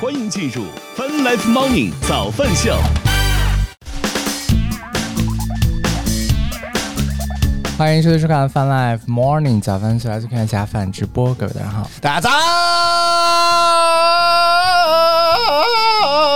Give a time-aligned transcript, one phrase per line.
[0.00, 0.62] 欢迎进入
[0.96, 2.72] Fun Life Morning 早饭秀。
[7.76, 11.90] 欢迎收听收看 Fun Life Morning 早饭秀，来看一下饭直播，各位大家好。
[12.00, 12.30] 大家早！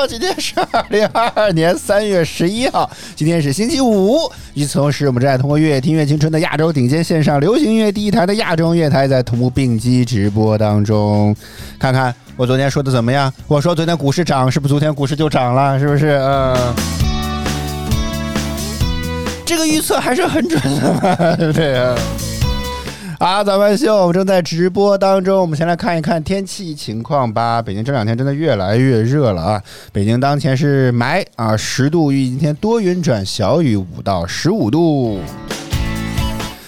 [0.08, 4.18] 今天是二零二二年三月十一号，今天是星期五。
[4.54, 11.34] 与此同时，我们正在通过“越听越青春”的亚洲顶尖线上流行音乐第一台的亚洲乐台，在同步并机直播当中。
[11.78, 13.32] 看看我昨天说的怎么样？
[13.46, 15.78] 我说昨天股市涨，是不是昨天股市就涨了？
[15.78, 16.18] 是不是？
[16.22, 16.56] 嗯，
[19.44, 21.94] 这个预测还是很准的，对 不对啊？
[23.18, 25.40] 啊，早饭秀，我们正在直播当中。
[25.40, 27.62] 我们先来看一看天气情况吧。
[27.62, 29.62] 北京这两天真的越来越热了啊！
[29.92, 35.20] 北京当前是霾啊，十度，预今天多云转小雨，五到十五度。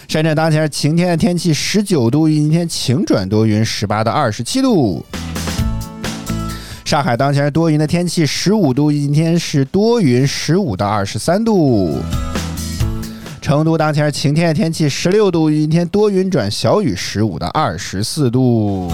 [0.06, 5.04] 深圳当前是晴天的天气，十九度，预今天晴转多云，十八到二十七度。
[6.84, 11.98] 上海当前是多云的天气，十五度，预计今天是多云，十五到二十三度。
[13.40, 18.92] 成都当前是晴天的天气，十六度，今天多云转小雨，十五到二十四度。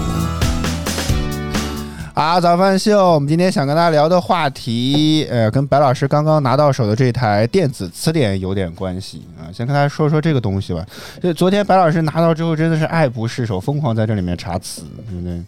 [2.13, 9.51] 啊，早饭秀，我们今天想跟大家聊的话题，呃，跟白老师刚刚拿到手的这台电子词典有点关系啊。
[9.51, 10.85] 先跟大家说说这个东西吧。
[11.21, 15.41] 就昨天白老师拿到之后，真的是爱不释手，疯狂在这里面查词，对不对？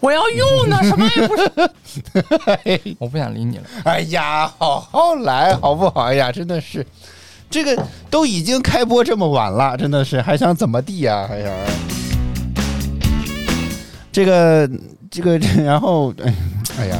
[0.00, 1.50] 我要用呢，什么也不是，
[2.98, 3.64] 我不想理你了。
[3.84, 6.02] 哎呀，好好来，好不好？
[6.02, 6.86] 哎呀，真的是。
[7.50, 11.26] 这个都已经开播这么晚了，真的是还想怎么地呀？
[11.26, 11.50] 还想
[14.12, 14.68] 这个
[15.10, 16.34] 这个，然后哎
[16.78, 16.98] 哎呀，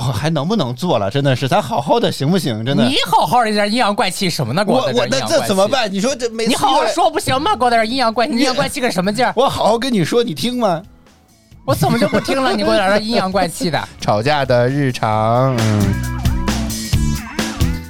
[0.00, 1.10] 好还能不能做了？
[1.10, 2.64] 真的是，咱好好的行不行？
[2.64, 4.64] 真的，你好好的在这阴阳怪气什么呢？
[4.66, 5.92] 我我那这怎么办？
[5.92, 7.54] 你说这每你好好说不行吗？
[7.54, 9.32] 给我在这阴阳怪气，阴阳怪气个什么劲儿？
[9.36, 10.82] 我好好跟你说，你听吗？
[11.64, 12.52] 我怎么就不听了？
[12.52, 15.54] 你给我在这阴阳怪气的， 吵架的日常。
[15.58, 15.94] 嗯。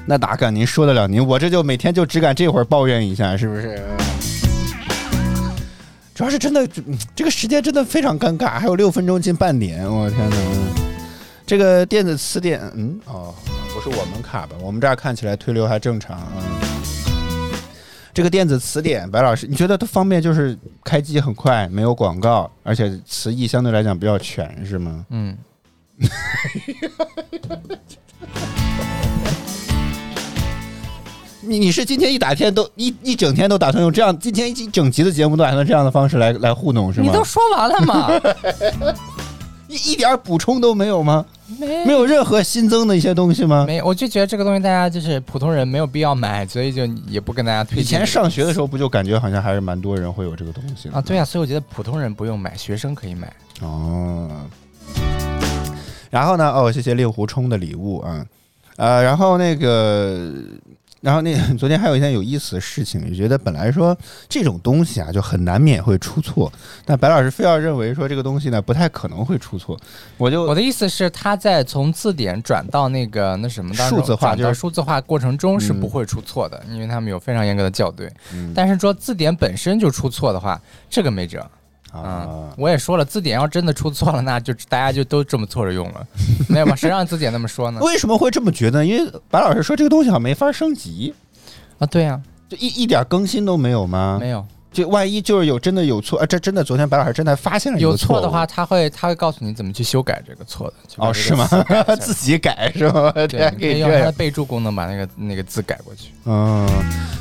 [0.04, 1.24] 那哪敢您说得了您？
[1.24, 3.80] 我这就每天就只敢这会儿抱怨一下，是不是？
[6.14, 6.68] 主要是真的，
[7.14, 10.36] 这个时间真的非常尴尬，还有六分钟近半点，我天哪！
[11.52, 13.34] 这个电子词典，嗯，哦，
[13.74, 14.56] 不是我们卡吧？
[14.62, 16.32] 我们这儿看起来推流还正常啊。
[18.14, 20.22] 这个电子词典，白老师，你觉得它方便？
[20.22, 25.04] 就是开机很快，没有广告，而且词义相对来讲比较全，是吗？
[25.10, 25.36] 嗯。
[31.42, 37.06] 你你是今天一打天都一一整天都打算用这样，今天一整集的节目都打算这样的方式来来糊弄是吗？
[37.06, 38.08] 你都说完了吗？
[39.72, 41.24] 一一点补充都没有吗？
[41.58, 43.64] 没没有任何新增的一些东西吗？
[43.66, 47.82] 没，我就觉得这个东西大家就是普通人没有必要买，所以就也不跟大家推荐。
[47.82, 51.00] 以前上学的时候不就感觉好像还是蛮多人会有这个东西啊？
[51.00, 53.32] 对呀，所以我觉得普通人不用买，学生可以买。
[53.60, 54.30] 哦。
[56.10, 56.50] 然后呢？
[56.50, 58.26] 哦，谢谢令狐冲的礼物啊，
[58.76, 60.30] 呃，然后那个。
[61.02, 63.94] 然后那昨天还有一件有意思的事情，就觉得本来说
[64.28, 66.50] 这种东西啊就很难免会出错，
[66.84, 69.76] 但白老师非要认为说这个东西呢不太可能会出错，
[70.16, 78.08] 我就我的意思是他在从字典转到那个那什么数字化就是数字化过程中是不会出错的，因为他们有非常严格的校对，
[78.54, 81.44] 但是说字典本身就出错的话，这个没辙。
[81.92, 86.06] 啊，我也说了，字典要真的出错了，那就大家就都这么错着用了，
[86.48, 86.74] 没有吧？
[86.74, 87.80] 谁让字典那么说呢？
[87.82, 88.84] 为什么会这么觉得？
[88.84, 91.14] 因为白老师说这个东西好像没法升级
[91.78, 94.16] 啊，对呀，就一一点更新都没有吗？
[94.20, 94.46] 没有。
[94.72, 101.46] 就万一就是有真的有错啊，这真的昨天白老师真的发现了有错的话，他会他会告诉你怎么去修改这个错的哦，是吗？
[102.00, 103.12] 自己改是吗？
[103.12, 106.10] 对，可以用它的备注功能把那个那个字改过去。
[106.24, 106.66] 嗯，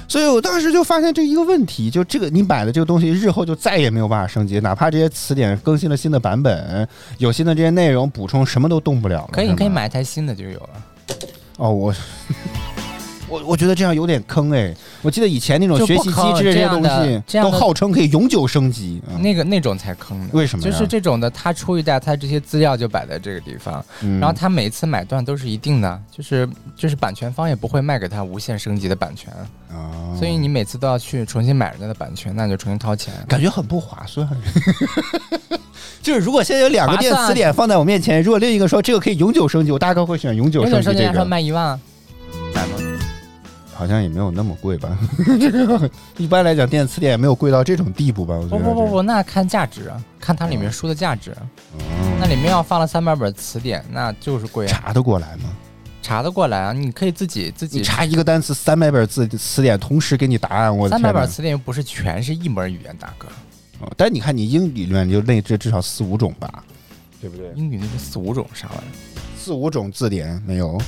[0.07, 9.29] 所以我当时就发现这一个问题，就这个你买的这个东西日后就再也没有办法升级，哪怕这些词典更新了新的版本，有新的这些内容补充，什么都动不了了。
[9.33, 10.69] 可以，你可以买一台新的就有了。
[11.57, 11.93] 哦，我。
[13.31, 14.75] 我我觉得这样有点坑哎！
[15.01, 20.27] 我记得以前那种学习机制这些东西，都号称可以永久升级，那个那种才坑呢。
[20.33, 20.63] 为什么？
[20.63, 23.83] 就是这种的，他出一代，他这些资料就摆在这个地方，
[24.19, 29.31] 然后他每次买断都是一定的，就是就是版权方也不会卖给他无限升级的版权，
[30.19, 34.27] 所以你每次都要去重新买人家的版权，那就重新掏钱，感觉很不划算。
[36.01, 41.23] 就是如果现在有两个电词典放在我面前，如果另一个说这个可以永久升级，我大概会选永久升级这个。
[41.23, 41.79] 卖一万，
[42.53, 42.90] 买吗？
[43.81, 44.95] 好像也没有那么贵吧？
[46.17, 48.39] 一般来讲，电子词典也没有贵到这种地步吧？
[48.47, 51.35] 不不不不，那看价值啊，看它里面书的价值。
[52.19, 54.67] 那里面要放了三百本词典，那就是贵。
[54.67, 55.49] 查得过来吗？
[55.99, 56.73] 查得过来啊！
[56.73, 60.77] 你可以自己自己查一个单词，三百本字词典同时给你答案。
[60.77, 63.27] 我三百本词典又不是全是一门语言，大哥。
[63.79, 66.63] 哦，但你看你英语里面就那这至少四五种吧？
[67.19, 67.51] 对不对？
[67.55, 68.93] 英语那个四五种啥玩意儿？
[69.35, 70.79] 四五种字典没有？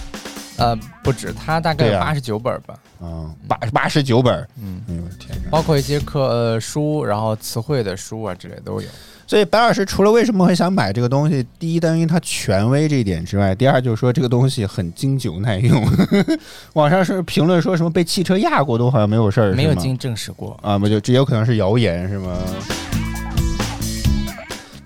[0.63, 2.73] 呃，不止，它大概有八十九本吧。
[3.01, 4.47] 啊，八八十九本。
[4.61, 5.49] 嗯，哎呦天哪！
[5.51, 8.87] 包括一些课呃书，然后词汇的书啊之类都有。
[9.27, 15.85] 所以白老师除了为什么会想买这个东西，第一，担心它权威这一点之外，第二就是说这个东西很经久耐用。
[16.73, 20.77] 网上是评论说什么被汽车压过都好像没有事儿，没有经证实过啊？
[20.79, 22.37] 不就这有可能是谣言是吗？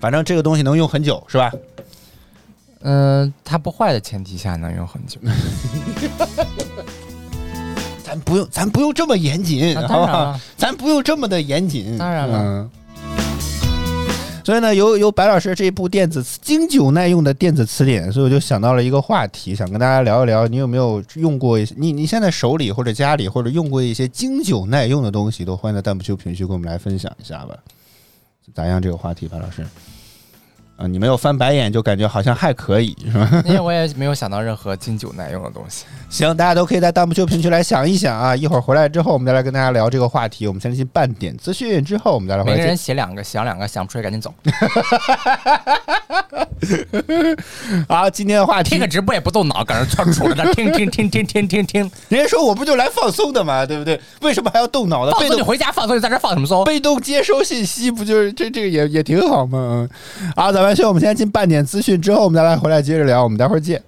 [0.00, 1.52] 反正这个东西能用很久是吧？
[2.80, 5.20] 嗯，它不坏的前提下能用很久。
[8.04, 10.40] 咱不用，咱不用这么严谨，好不好？
[10.56, 11.98] 咱不用这么的严谨。
[11.98, 12.70] 当然了。
[14.44, 21.58] 所以呢，由由白老师这部电子经久耐用的电子词典，所以我就想到了一个话题，想跟大家聊一聊，你有没有用过？
[21.76, 27.54] 你你现在手里或者家里或者用过一些经久耐用的东西，都欢迎在弹幕区评论区跟我们来分享一下吧。
[28.54, 28.80] 咋样？
[28.80, 29.66] 这个话题，白老师？
[30.78, 33.28] 啊，你没有翻白眼，就感觉好像还可以，是吧？
[33.44, 35.84] 因为我也没有想到任何经久耐用的东西。
[36.08, 38.36] 行，大家都可以在弹幕区评论区来想一想啊。
[38.36, 40.46] 一会儿回来之后，我们再来跟大家聊这个话题。
[40.46, 42.44] 我们先去半点资讯，之后我们再来。
[42.44, 44.32] 每个人写两个，想两个，想不出来赶紧走。
[47.88, 51.90] 好，今天的话题，听个直播也不动脑，搁那窜出来，那听听听听听听听。
[52.08, 54.00] 人家说我不就来放松的嘛，对不对？
[54.22, 55.10] 为什么还要动脑呢？
[55.10, 56.62] 放松你回家放松，你在这放什么松？
[56.62, 59.88] 被动接收信息，不就是这这个也也挺好吗？
[60.36, 63.22] 啊，咱们先我们先进半点资讯，之后我们再来回来接着聊。
[63.22, 63.82] 我们待会儿见。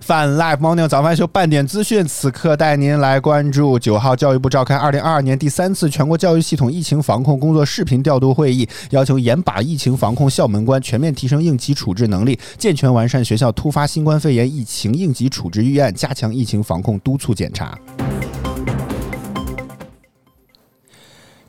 [0.00, 17.76] 泛 Live Morning 早饭秀半点资讯，此刻带您来关注九号教育部召开二零二二年第三次全国教育系统疫情防控工作视频调度会议，要求严把疫情防控校门关，全面提升应急处置能力，健全完善学校突发新冠肺炎疫情应急处置预案，加强疫情防控督促检查。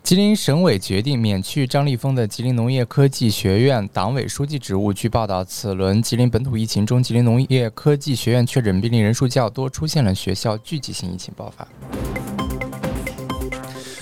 [0.07, 4.93] 吉林省委决定免去张立峰的吉林农业科技学院党委书记职务。
[4.93, 11.67] 据报道，此轮吉林本土疫情中，吉林农业科技学院确诊病例人数较多，出现了学校聚集性疫情爆发。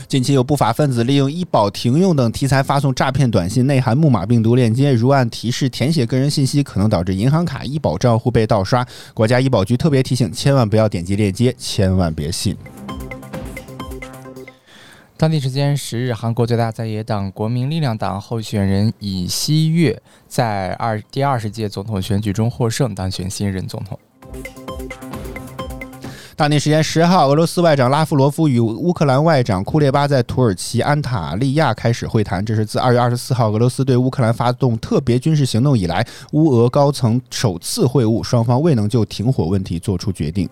[0.07, 8.85] 近期有不法分子利用医保停用等题材发送诈骗短信，内含木马病毒链接，如按提示填写个人信息，可能导致银行卡、医保账户被盗刷。
[9.15, 12.55] 国家医保局特别提醒，千万不要点击链接，千万别信。
[15.17, 23.97] 当地时间十日，韩国最大在野党国民力量党候选人尹锡悦在二第二十届总统选举中获胜，当选新任总统。
[26.35, 40.49] 当地时间十号，俄罗斯外长拉夫罗夫与乌克兰外长库列巴在土耳其安塔利亚开始会谈，这是自二月二十四号俄罗斯对乌克兰发动特别军事行动以来，乌俄高层首次会晤，双方未能就停火问题作出决定。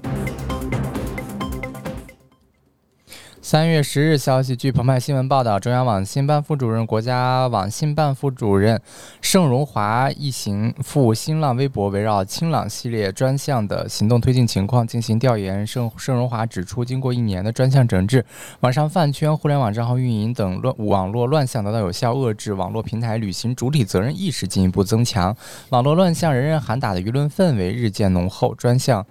[3.53, 8.81] 三月十日消息，据澎湃新闻报道，中央网信办副主任、国家网信办副主任
[9.21, 15.67] 盛荣华一行赴新浪微博围绕“清朗”系列专项的行动推进情况进行调研。
[15.67, 18.25] 盛盛荣华指出，经过一年的专项整治，
[18.61, 25.37] 网上饭圈、互联网账号运营等乱网络乱象得到有效遏制，网络平台履行主体责任意识进一步增强，
[25.69, 29.05] 网络乱象人人喊打的舆论氛围日渐浓厚，专项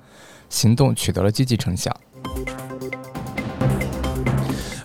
[0.48, 1.96] 行动取得了积极成效。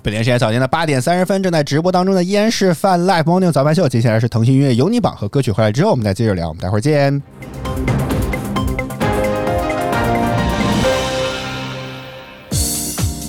[0.08, 3.90] 北京时间早间的八点三十分，正在直播当中的依然是泛 Live Morning 早饭秀。
[3.90, 6.48] 接下来是腾讯音乐有你榜和歌曲回来之后，我们再接着聊。
[6.48, 7.22] 我们待会儿见。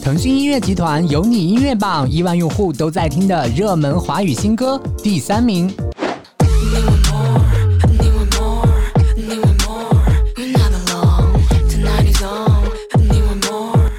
[0.01, 5.69] 腾讯音乐集团有你音乐榜，亿万用户都在听的热门华语新歌，第三名。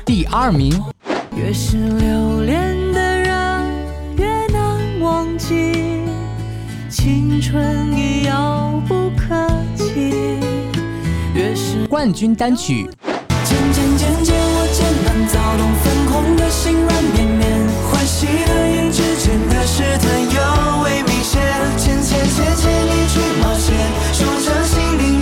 [0.05, 0.81] 第二名。
[1.41, 3.31] 越是留恋的人，
[4.17, 6.03] 越难忘记。
[6.89, 10.37] 青春已遥不可及。
[11.33, 12.89] 越是冠军单曲。
[13.45, 17.49] 渐渐渐渐，我渐慢躁动，粉红的心软绵绵，
[17.89, 21.41] 欢喜的眼之间的试探尤为明显。
[21.77, 23.73] 牵牵牵牵你去冒险，
[24.11, 25.21] 说着心令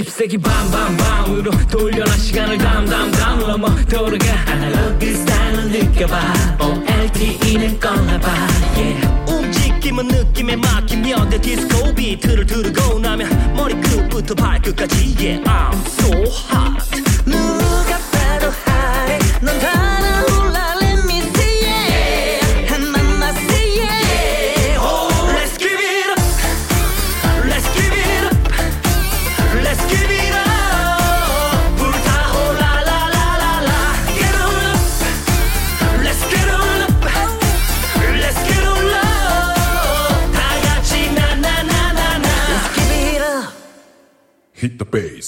[0.00, 8.28] 20세기 밤밤밤으로 돌려라 시간을 담담담 넘어 돌아가 아날로그 스타일을 느껴봐 OLTE는 꺼내봐
[8.76, 9.08] yeah.
[9.28, 15.44] 움직임은 느낌에 맡기며 내 디스코 비트를 들고 나면 머리 끝부터 발끝까지 yeah.
[15.44, 16.59] I'm so hot
[44.60, 45.19] Hit the bass.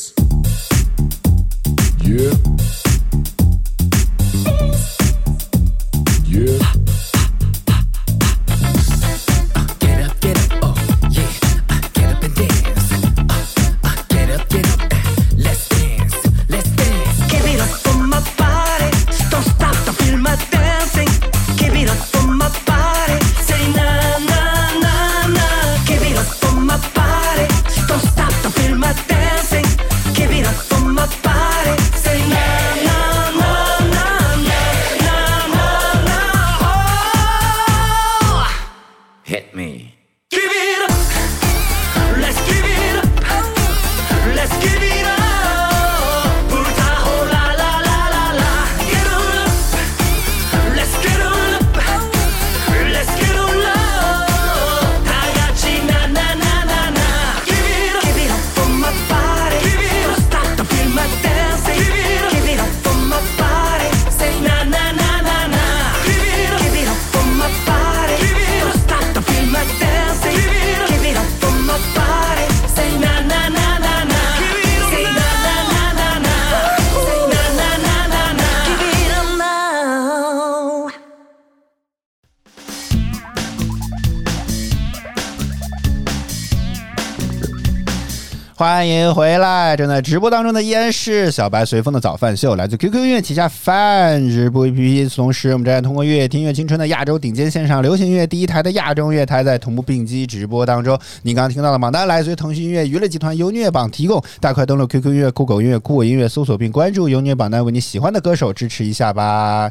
[88.55, 89.75] 欢迎回来！
[89.75, 95.15] 正在直播当中的依然是小白随风的早饭秀，来自 QQ 音乐旗下饭直播 APP。
[95.17, 100.99] 同时，我们正在通过乐乐听音乐青春的亚洲顶尖线上流行音乐第一台的亚洲乐台，在同步并机直播当中。
[101.23, 109.71] 您刚刚听到的榜单来自于腾讯音乐娱乐集团优虐榜提供，大快登录 QQ 音乐、酷狗音乐、酷我音乐，搜索并关注优虐榜单，为你喜欢的歌手支持一下吧。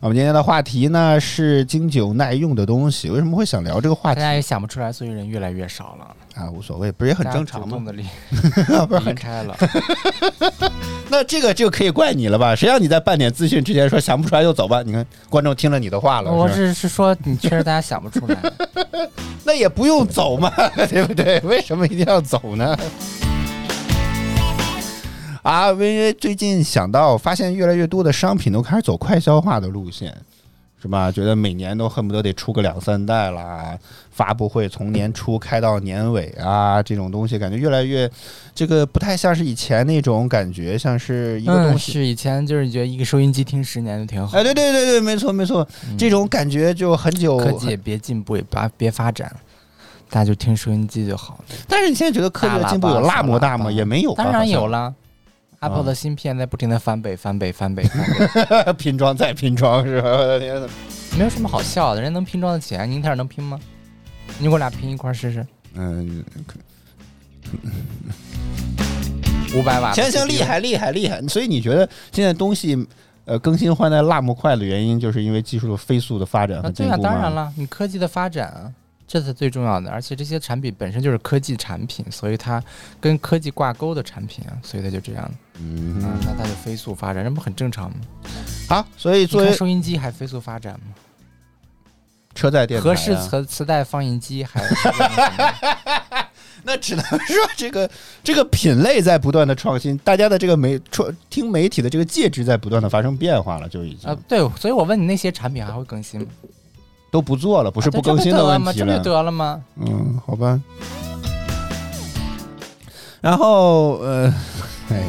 [0.00, 6.50] 我们今天的话题呢是经久耐用的东西，为什么会想聊这个话题大家也想不出来，所以人越来越少了，啊？
[6.50, 7.78] 无所谓，不是也很正常吗
[8.88, 9.56] 不是很开了。
[11.10, 12.54] 那这个就可以怪你了吧？
[12.56, 14.82] 谁让你在半点资讯之前说想不出来就走吧？
[14.82, 18.36] 你看观众听了你的话了，我只是是说，你确实大家想不出来。
[19.44, 20.50] 那也不用走嘛，
[20.88, 21.38] 对不对？
[21.40, 22.76] 为什么一定要走呢？
[25.42, 30.16] 啊，因为最近想到发现越来越多的商品都开始走快消化的路线，
[30.82, 31.12] 是吧？
[31.12, 33.78] 觉得每年都恨不得得出个两三代啦，
[34.10, 38.10] 发布会从年初开到年尾啊，这种东西感觉越来越
[38.52, 41.92] 这个不太像是以前那种感觉，像是一个东嗯，西。
[41.92, 44.36] 是以前就是觉得一个收音机听十年就挺好。
[44.36, 45.64] 哎，对对对对，没错没错，
[45.96, 47.36] 这种感觉就很久。
[47.36, 49.32] 科技也别进步，也别别发展，
[50.10, 51.54] 大家就听收音机就好了。
[51.68, 53.70] 但是你现在觉得科技的进步有那么大吗？
[53.70, 54.94] 也没有吧，当然有了，了。
[55.62, 60.10] Apple 的芯片在不停的翻倍、翻倍、翻倍、翻倍， 拼装再拼装是吧？
[60.10, 60.68] 我的天呐！
[61.16, 62.00] 没有什么好笑的。
[62.02, 63.58] 人家能拼装的起来，英特尔能拼吗？
[64.38, 66.24] 你给我俩拼一块试试，嗯，
[69.54, 69.92] 五百瓦。
[69.92, 70.42] 行行，厉！
[70.42, 71.20] 害厉害厉害！
[71.28, 72.76] 所以你觉得现在东西
[73.24, 76.96] 呃更新换代那么快的原因，就是因为技术的飞速的发展啊，和进步吗？
[76.96, 78.72] 对啊，当然了，你科技的发展啊，
[79.12, 79.90] 这是最重要的。
[79.90, 82.62] 而且这些产品本身就是科技产品，所以它
[82.98, 85.30] 跟科技挂钩的产品啊，所以它就这样。
[85.58, 87.96] 嗯啊，那它就飞速发展，这不很正常吗？
[88.70, 90.94] 好，所以你作为收音机还飞速发展吗？
[92.34, 94.62] 车载电台、啊，合适磁磁带放映机还
[96.64, 97.90] 那只能说这个
[98.24, 106.26] 这个品类在不断的创新，大家的这个媒创听媒体的这个介质在不断的发生变化了，就已经、啊，对，所以我问你那些产品还会更新吗？
[107.12, 109.60] 都不做了，不是啊不更新的问题这不就得了吗？
[109.76, 110.58] 嗯，好吧。
[113.20, 114.34] 然后呃，
[114.88, 115.04] 哎，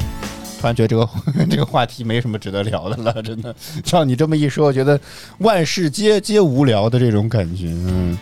[0.59, 1.09] 突然觉得这个
[1.49, 3.55] 这个话题没什么值得聊的了， 真的。
[3.83, 4.99] 照你这么一说，我觉得
[5.37, 7.69] 万事皆皆无聊的这种感觉。
[7.69, 8.17] 嗯，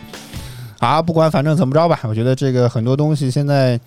[0.77, 3.77] 啊，不管反正怎么着吧，我觉得这个很多东西现在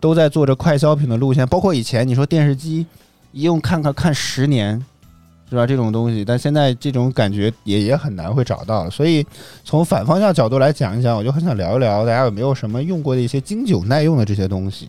[0.00, 2.84] 都在做着快消品的路线，包括以前你说电视机
[3.30, 4.84] 一用看看看十年。
[5.48, 5.66] 是吧？
[5.66, 9.24] 这种东西，但现在这种感觉也也很难会找到，所以
[9.64, 14.88] 从反方向角度来讲一讲，我就很想聊一聊，大家有没有什么用过的一些经久耐用的这些东西，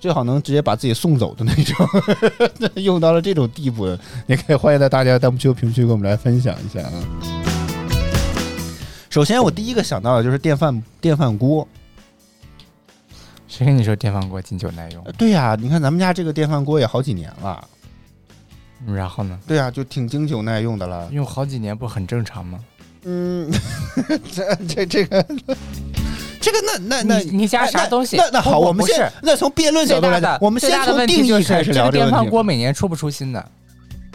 [0.00, 1.86] 最好能直接把自己送走的那种，
[2.82, 3.86] 用到了这种地步，
[4.26, 6.92] 也可以欢迎在大家弹幕区、评论区跟我们来分享一下啊。
[9.10, 11.66] 首先，我第一个想到的就是电饭电饭锅。
[13.46, 15.02] 谁跟你说电饭锅经久耐用？
[15.16, 17.66] 对呀、你看咱们家这个电饭锅也好几年了。
[18.86, 19.38] 然后呢？
[19.46, 21.08] 对啊、就挺经久耐用的了。
[21.10, 22.58] 用好几年不很正常吗？
[23.04, 23.50] 嗯，
[24.34, 25.22] 这这这个
[26.40, 28.16] 这个那那那你你家啥东西？
[28.16, 32.28] 那那好，我们先那从辩论角度来讲的，我们先从定义开始聊这个电饭。
[32.28, 33.44] 锅每年出不出新的？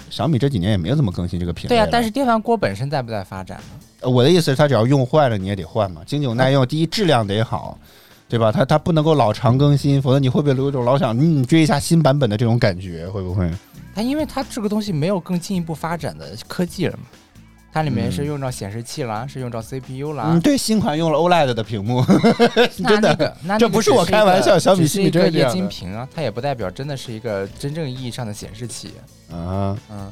[0.10, 1.70] 小米这几年也没有怎么更新这个品类。
[1.70, 3.60] 对啊、但是电饭锅本身在不在发展
[4.02, 6.02] 我的意思是，它只要用坏了，你也得换嘛。
[6.06, 7.80] 经久耐用，第一质量得好，
[8.34, 8.52] 对吧？
[8.52, 13.08] 它它不能够老长更新，否则你会不会有一种老想嗯追一下新版本的这种感觉？
[13.08, 13.48] 会不会？
[13.94, 17.04] 它因为它这个东西没有更进一步发展的科技了嘛，
[17.72, 20.24] 它里面是用着显示器啦，是用着 CPU 啦。
[20.30, 22.04] 嗯，对，新款用了 OLED 的屏幕，
[22.76, 28.94] 真的那个，那那个这不是我开玩笑小米是一个液晶屏啊，它也不代表真的是一个真正意义上的显示器。
[29.32, 30.12] 啊嗯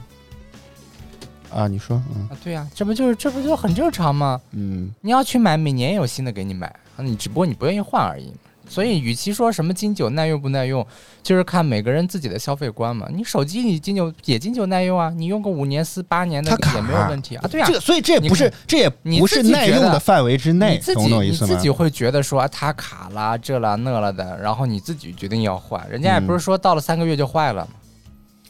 [1.53, 4.39] 啊，你说，嗯啊，对呀、这不就是这不就很正常吗？
[4.51, 8.31] 嗯，你要去买，每年有新的给你买，啊，你只不过你不愿意换而已。
[8.69, 10.85] 所以，与其说什么经久耐用不耐用，
[11.21, 13.05] 就是看每个人自己的消费观嘛。
[13.13, 17.45] 你手机你经久也经久耐用啊，你用个五年、四八年的也没有问题啊。
[17.51, 21.53] 对啊，这个，所以这也不是，这也不是耐用的范围之内，你自懂我意思吗？
[21.53, 27.71] 自己会觉得说啊它卡了这了那了的，然后你自己决定要换，人家也不是说到了三个月就坏了嘛。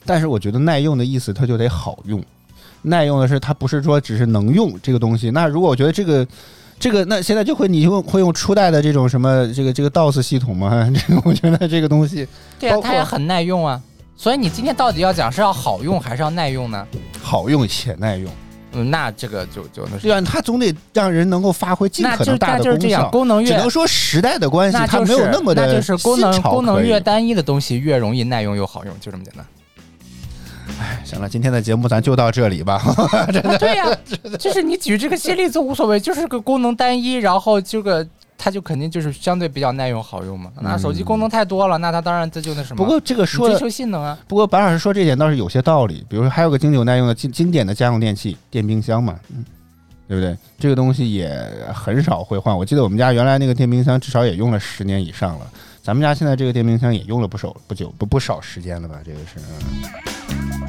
[0.05, 2.23] 但是我觉得耐用的意思，它就得好用。
[2.83, 5.31] 耐用的是它不是说只是能用这个东西。
[5.31, 6.27] 那如果我觉得这个
[6.81, 10.89] 这个，那现在就会你用会用初代的这种什么这个这个 DOS 系统吗？
[11.07, 12.27] 这个我觉得这个东西
[12.59, 13.79] 对啊它也很耐用啊。
[14.17, 16.85] 所以你今天到底要讲是要好用还是要耐用呢？
[17.21, 18.31] 好用且耐用，
[18.73, 23.09] 嗯，那这个就就那是对啊，它总得让人能够发挥尽可能大的功那就是这样，效。
[23.09, 29.45] 功能越只能说时代的关系，它那就是没有那么的那就是功能功能越单一的东西越容易耐用又好用，就这么简单。
[31.03, 32.75] 行了，今天的节目咱就到这里吧。
[33.13, 33.25] 啊
[33.59, 33.85] 对呀、
[34.39, 38.05] 就是你举这个些例子无所谓，就是个功能单一，然后这个
[38.37, 40.51] 它就肯定就是相对比较耐用好用嘛。
[40.61, 42.77] 那手机功能太多了，那它当然这就那什么。
[42.77, 49.45] 不过这个说追求性能啊，不过白老师说这点倒是有些道理，比如说还有个经久耐用的经经典的家用电器电冰箱嘛，嗯，
[50.07, 50.35] 对不对？
[50.59, 51.39] 这个东西也
[51.73, 52.57] 很少会换。
[52.57, 55.47] 我记得我们家原来那个电冰箱至少也用了十年以上了，
[55.83, 58.95] 咱们家现在这个电冰箱也用了不少不久不不少时间了吧？
[59.05, 59.91] 这个是，嗯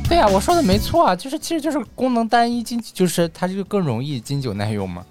[0.09, 5.05] 对呀、我说的没错啊，就是其实就是功能单一，经就是它就更容易经久耐用嘛。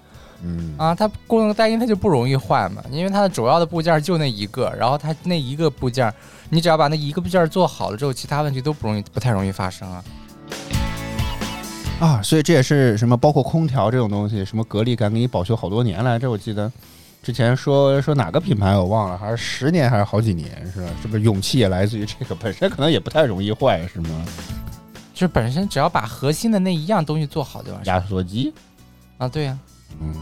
[0.44, 6.12] 嗯啊，它功能单一，它就不容易坏嘛，因为它的主要的部件就那一个，然后它那一个部件，
[6.50, 10.04] 你只要把那一个部件做好了之后，其他问题都不容易不太容易发生啊。
[12.00, 16.70] 啊，所以这也是什么，包括空调这种东西，什么格力敢给你保修好多年来着，我记得。
[17.22, 20.88] 之前说说哪个品牌我忘了，还是十年还是好几年，是吧？
[21.00, 22.34] 是不是勇气也来自于这个？
[22.34, 24.24] 本身可能也不太容易坏，是吗？
[25.22, 28.52] 就是本身只要把核心的那一样东西做好就完事儿压缩机，
[29.18, 29.56] 啊，对呀、
[30.00, 30.12] 嗯，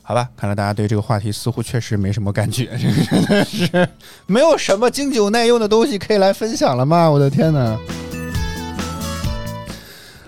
[0.00, 3.86] 好吧，看来大家对这个话题似乎确实没什么感觉，这 个真的是
[4.24, 7.10] 没有什么经久耐用的东西可以来分享了吗？
[7.10, 7.78] 我的天哪！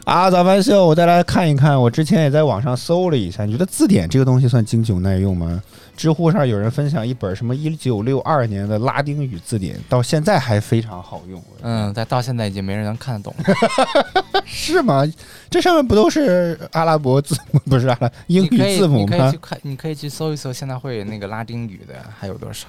[0.05, 1.81] 啊，早饭秀，我再来看一看。
[1.81, 5.63] 我之前也在网上搜了一下，你觉得字典这个东西算经久耐用吗？
[5.97, 11.43] 知乎上有人分享一本什么一九六二年的拉丁语字典，到现在还非常好用。
[11.63, 14.43] 嗯，但到现在已经没人能看得懂了。
[14.45, 15.05] 是吗？
[15.49, 19.39] 这上面不都是阿拉伯字母，不是阿拉英语字母吗你可以去？
[19.39, 22.67] 看，你可以去搜一搜，现在会有那个拉丁语的还有多少？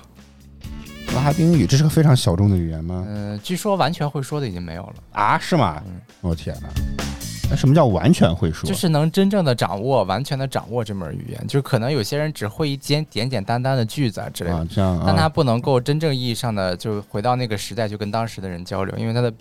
[1.15, 3.05] 拉丁语这是个非常小众的语言吗？
[3.07, 4.93] 嗯、据说完全会说的已经没有了。
[5.11, 6.01] 啊，是吗嗯？
[6.21, 7.14] 我天哪！
[7.49, 8.67] 那什么叫完全会说？
[8.67, 11.47] 就是能真正的掌握、完全的掌握这门语言。
[11.47, 19.31] 就是可能有些人只会一简简简单单的句子啊之类的，啊，这样啊，但他不能够真正意义上的就回到那个时代，就跟当时的人交流，因为他的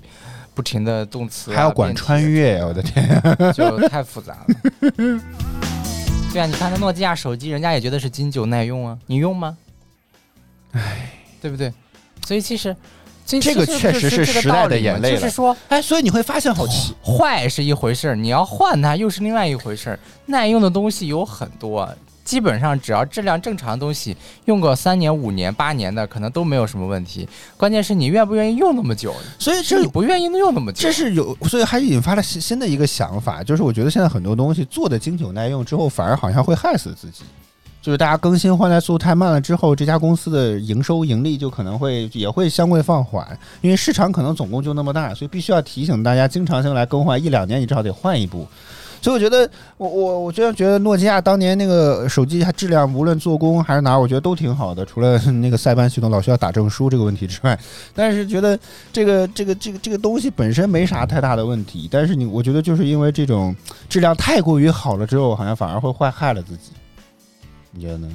[0.54, 3.20] 不停的动词啊、还要管穿越，我的天！
[3.54, 4.46] 就太复杂了。
[6.32, 9.56] 对啊，你看那诺基亚手机，人家也觉得是经久耐用啊，你用吗？
[10.72, 11.72] 唉，对不对？
[12.26, 12.74] 所以其实
[13.26, 19.98] 这这个确实是时代的眼泪了就是说哎，所以你会发现好奇，坏是一回事儿，你要换它又是另外一回事儿。
[20.26, 21.88] 耐用的东西有很多，
[22.22, 27.26] 基本上只要质量正常的东西，用个三年、五年、八年的，可能都没有什么问题。
[27.56, 30.82] 关键是你愿不愿意用那么久，所以这你不愿意用那么久。
[30.82, 37.24] 这是有，所以还引发了新新的一个想法，就是我觉得现在很多东西做的经久耐用之后，反而好像会害死自己。
[37.84, 48.48] 就是大家更新换代速度太慢了之后，这家公司的营收盈利就可能会也会相对放缓，因为市场可能总共就那么大，所以必须要提醒大家经常性来更换，一两年你至少得换一部。
[49.02, 57.58] 所以我觉得，我我我觉得觉得诺基亚当年那个手机它质量，无论做工还是哪儿，我觉得都挺好的，除了 那个塞班系统老需要打证书这个问题之外，
[57.94, 58.58] 但是觉得
[58.90, 63.54] 这个这个这个这个东西本身没啥太大的问题，但是你我觉得就是因为这种
[63.90, 66.70] 质量太过于好了之后，好像反而会坏害了自己。
[67.74, 68.08] 你觉得呢？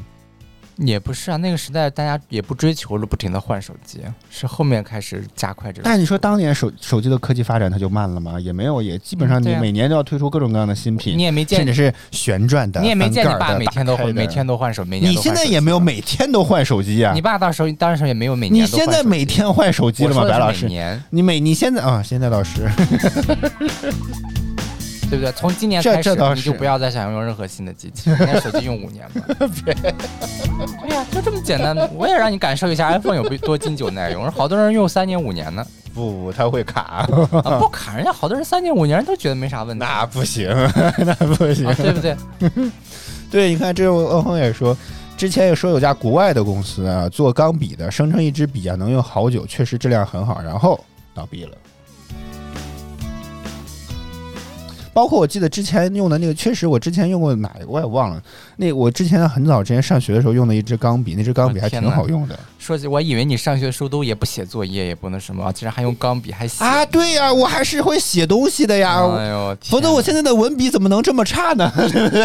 [0.78, 5.84] 也不是啊，那个时代大家也不追求着不停的换手机，是后面开始加快这个。
[5.84, 8.40] 但是你说当年手手机的科技发展它就慢了吗？
[8.40, 17.20] 也没有，也基本上你每年都要推出各种各样的新品，你也没见甚至是旋转的，你也没见你爸每天都每天都换手，每年你现在也没有每天都换手机啊你？
[17.20, 20.66] 爸到时候当时也没有每你年都换现在每天换手机了吗，白老师？
[21.10, 22.70] 你每你现在啊，现在倒是
[25.10, 25.32] 对不对？
[25.34, 29.22] 从今年开始你就不要再想用任何新的机器，你看手机用五年吧。
[29.66, 29.74] 对
[30.90, 31.76] 呀，就这么简单。
[31.96, 37.08] 我也让你感受一下 iPhone 有多经久耐用，好多人用三年五年呢，不不，它会卡，
[37.44, 40.50] 啊、不卡，人家好多人三年五年都觉得没啥问题，那不行，
[41.00, 42.16] 那不行啊，，对不对？
[43.32, 44.76] 对，你看，这位欧亨也说，
[45.18, 51.52] 之前也说有家国外的公司啊，做钢笔的，声称一支笔啊能用好久，确实质量很好，然后倒闭了。
[54.94, 58.22] 包括我记得之前用的那个，确实我之前用过哪个我也忘了。
[58.58, 62.38] 那我之前很早之前上学的时候用的一支钢笔，那支钢笔还挺好用的
[62.70, 66.86] 说起，我以为你上学的时候都也不写作业，也不那什么，竟然还用钢笔还写啊。
[66.86, 69.04] 对呀、我还是会写东西的呀。
[69.18, 71.72] 哎呦，否则我现在在的文笔怎么能这么差呢？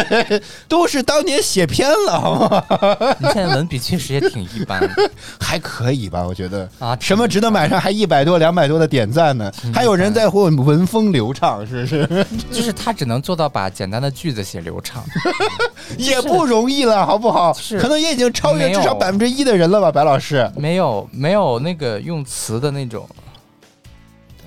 [0.69, 2.63] 都是当年写偏了，好吗？
[3.17, 4.87] 你现在文笔确实也挺一般
[5.41, 6.69] 还可以吧，我觉得。
[6.77, 6.95] 啊。
[7.01, 9.51] 什么值得买上还一百多、两百多的点赞呢？
[9.73, 12.25] 还有人在乎文风流畅，是不是？
[12.51, 15.03] 就是他只能做到把简单的句子写流畅。
[15.97, 17.51] 也不容易了，好不好？
[17.53, 20.34] 是可能也已经超越至少百分之一的人了吧，白老师。
[20.55, 23.07] 没有没有那个用词的那种，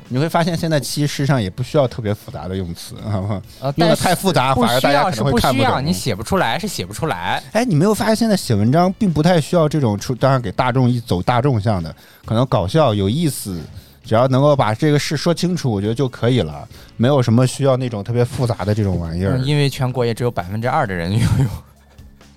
[0.09, 3.43] 你会发现现在其实世上也不需要特别复杂的用词，好不好？
[3.61, 5.59] 呃，用的太复杂，反而大家可能会看懂。
[5.59, 7.43] 不需要，你写不出来是写不出来。
[7.53, 13.61] 哎，你没有发现现在写文章并不太需要这种出，当然给大众一走大众向的，可能搞笑有意思，
[14.03, 21.47] 只要能够把这个事说清楚，我觉得就可以了，没有什么需要那种特别复杂的这种玩意儿嗯，因为全国也只有百分之二的人拥有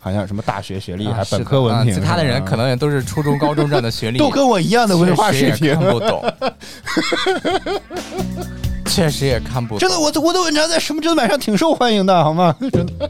[0.04, 5.76] 好像什么大学学历啊还本科文凭，其他的人可能也都是初中、高中这样的学历， 都跟我一样的文化水平确实也。
[5.76, 6.24] 看不懂，
[8.88, 9.80] 确实也看不懂。
[9.80, 12.56] 真的，我的我的文章在什么真版上挺受欢迎的，好吗？
[12.74, 13.10] 真的。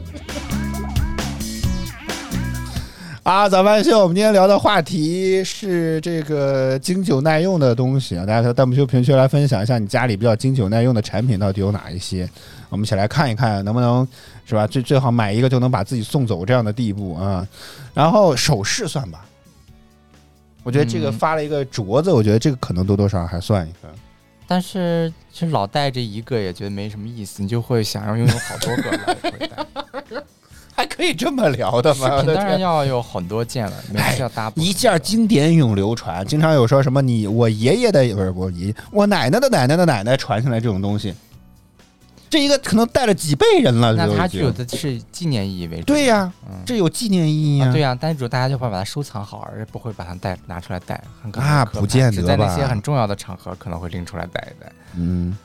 [3.24, 12.28] 啊，早饭秀，我们今天聊的话题是这个经久耐用的东西啊，大家在弹幕区、评论区来分享一下你家里比较经久耐用的产品到底有哪一些，
[12.72, 14.08] 我们一起来看一看能不能
[14.46, 14.66] 是吧？
[14.66, 17.46] 最最好买一个就能把自己送走这样的地步啊。
[17.92, 19.26] 然后首饰算吧，
[20.62, 23.88] 我觉得这个嗯发了一个镯子，我觉得这个可能多多少少还算一个。
[24.46, 30.22] 但是其实老戴这一个也觉得没什么意思，你就会想要拥有好多个来回带。
[30.74, 32.22] 还可以这么聊的吗？
[32.22, 41.14] 当然要有很多件了，每次要搭不一件经典永流传，经常有说什么你我爷爷的不是我爷我奶奶的奶奶的奶奶传下来这种东西，
[42.32, 45.84] 这一个可能带了几辈人了，那它具有的是纪念意义为主。
[45.84, 51.30] 对呀、嗯这有纪念意义啊，呀、对呀、但是主要大家就会把它收藏好，而不会把它带拿出来带，很
[51.74, 54.72] 不见得只在那些很重要的场合可能会拎出来带一带。
[54.96, 55.36] 嗯。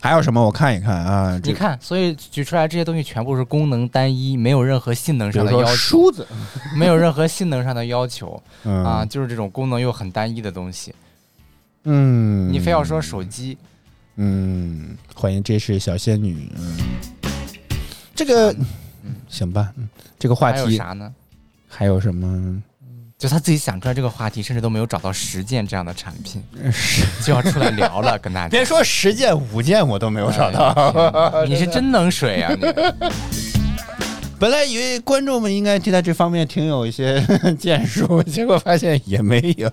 [0.00, 0.40] 还有什么？
[0.40, 6.24] 我看一看啊，你看，所以举出来这些东西全部是功能单一，没有任何性能上的要求，梳子，
[6.78, 10.94] 没有任何性能上的要求嗯啊，就是这种功能又很单一的东西。
[11.84, 13.56] 嗯，你非要说手机，
[14.16, 16.76] 嗯，欢迎，这是小仙女，嗯，
[18.14, 18.52] 这个
[19.02, 19.88] 嗯行吧，嗯
[20.18, 21.12] 这个话还有题啥呢？
[21.68, 22.62] 还有什么？
[23.16, 26.42] 就他自己想出来这个话题，甚至都没有找到十件这样的产品，
[27.22, 28.48] 就要出来聊了，跟大家。
[28.52, 32.50] 别说十件五件我都没有找到，你是真能水啊！
[32.54, 32.66] 你
[34.38, 37.22] 本来以为观众们应该对在这方面挺有一些
[37.60, 39.70] 建树，结果发现也没有。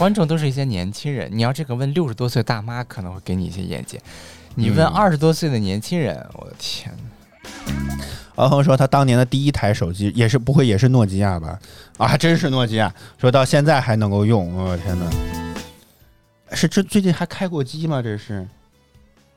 [0.00, 3.98] 观众都是一些年轻人，你要这个问六十多岁大妈，可能会给你一些眼界；
[4.54, 6.90] 你问二十多岁的年轻人，我的天
[7.66, 7.98] 哪！
[8.36, 11.60] 敖恒说他当年的第一台手机也是不会也是诺基亚吧？
[11.98, 15.04] 啊，还真是诺基亚，说到现在还能够用，我天哪！
[16.52, 18.00] 是这最近还开过机吗？
[18.00, 18.48] 这是，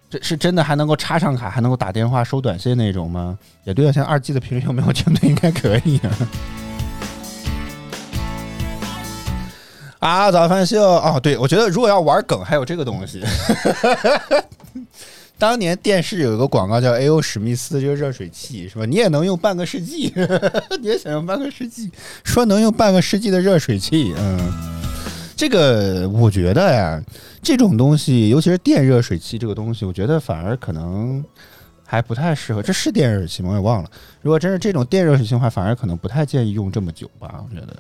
[0.09, 3.37] 这是真的还能够插上卡，还能够打电话、收短信那种吗？
[3.65, 6.17] 也对啊，现在二 G 的频率有没有 进对应该可以啊。
[10.03, 13.23] 啊，早饭秀哦，对我觉得如果要玩梗，还有这个东西。
[15.39, 17.21] 当年电视有一个广告叫 A.O.
[17.21, 18.85] 史密斯，这个热水器是吧？
[18.85, 20.13] 你也能用半个世纪，
[20.81, 21.89] 你也想用半个世纪？
[22.25, 24.51] 说能用半个世纪的热水器，嗯，
[25.37, 27.01] 这个我觉得呀，
[27.41, 31.23] 这种东西，尤其是电热水器这个东西，我觉得反而可能
[31.85, 32.61] 还不太适合。
[32.61, 33.51] 这是电热水器吗？
[33.51, 33.89] 我也忘了。
[34.21, 37.41] 如果真是这种电热水器的话，反而可能不太建议用这么久吧？
[37.49, 37.73] 我觉得。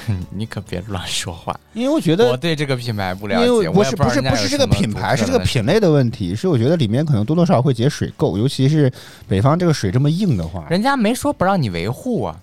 [0.30, 3.70] 你可别乱说话，因为我觉得我对这个品牌不了解。
[3.70, 6.34] 不是不是不是这个品牌，是这个品类的问题。
[6.34, 8.92] 是我觉得里面可能多多少少会结水垢，尤其是
[9.28, 10.66] 北方这个水这么硬的话。
[10.68, 12.36] 人家没说不让你维护啊。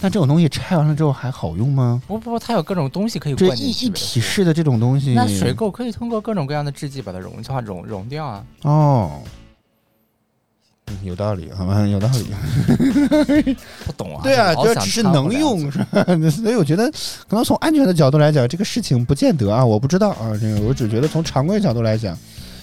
[0.00, 2.00] 那这种东西拆完了之后还好用吗？
[2.06, 3.34] 不不，它有各种东西可以。
[3.34, 8.44] 这一一体式的这种东西，那水垢可以通过各种各样的制剂把它融化融融掉啊。
[8.62, 9.20] 哦。
[11.02, 11.86] 有道理，好吧？
[11.86, 13.56] 有道理。
[13.86, 14.20] 不懂啊？
[14.24, 16.04] 对啊，就只是能用是吧？
[16.30, 16.90] 所以我觉得，
[17.28, 19.64] 可能从安全的角度来讲，这个事情不见得啊。
[19.64, 22.16] 我不知道啊，这个我只觉得从常规角度来讲，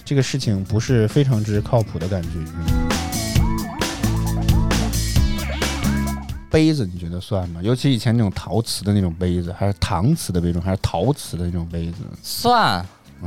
[0.03, 2.29] 这个事情不是非常之靠谱的感觉。
[6.49, 7.59] 杯子你觉得算吗？
[7.61, 11.97] 尤其以前那种陶瓷的那种杯子，还是搪瓷的那种，还是陶瓷的那种杯子？
[12.23, 12.85] 算。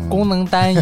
[0.09, 0.79] 功能单一，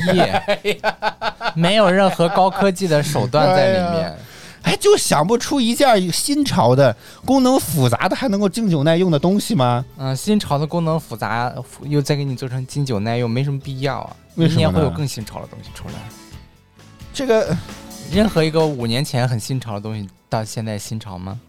[1.54, 4.16] 没有任何高科技的手段在里面，
[4.62, 9.84] 哎，就想不出一件新潮的、功能复杂的还能够经久耐用的东西吗？
[9.96, 11.52] 嗯，新潮的功能复杂
[11.82, 14.16] 又再给你做成经久耐用，没什么必要啊。
[14.34, 15.94] 明年会有更新潮的东西出来。
[17.14, 17.56] 这个，
[18.12, 21.40] 任何一个五年前很新潮的东西，到现在新潮吗？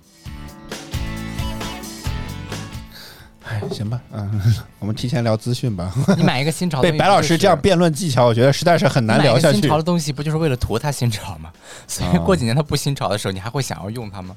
[3.49, 4.41] 哎，行吧，嗯，
[4.79, 5.93] 我们提前聊资讯吧。
[6.17, 9.61] 你买一个新潮，被白老师这样辩论技巧，我觉得实在是很难聊下去。
[9.61, 11.49] 新潮的东西不就是为了图它新潮吗？
[11.87, 14.35] 所以过几年它不新潮的时候，你还会想要用它吗？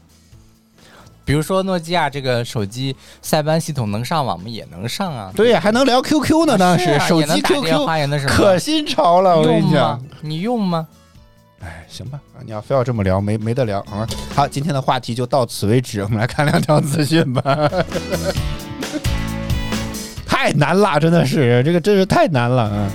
[1.25, 4.49] 比如说诺基亚这个手机塞班系统能上网吗？
[4.49, 5.33] 也能上啊。
[5.35, 7.87] 对呀，还能聊 QQ 呢，当时手机 QQ
[8.29, 9.37] 可新潮了。
[9.37, 10.87] 我跟你讲，你用吗？
[11.63, 14.07] 哎，行吧，你要非要这么聊，没没得聊啊。
[14.35, 17.69] 好，今天的话题就到此为止，我们来看两条资讯吧。
[20.41, 22.91] 太难了，真的是这个真是太难了啊！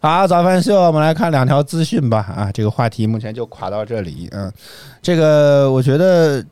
[0.00, 2.20] 好，早饭秀，我们来看两条资讯吧。
[2.34, 4.30] 啊，这个话题目前就垮到这里。
[4.32, 4.50] 嗯，
[5.02, 6.42] 这个我觉得。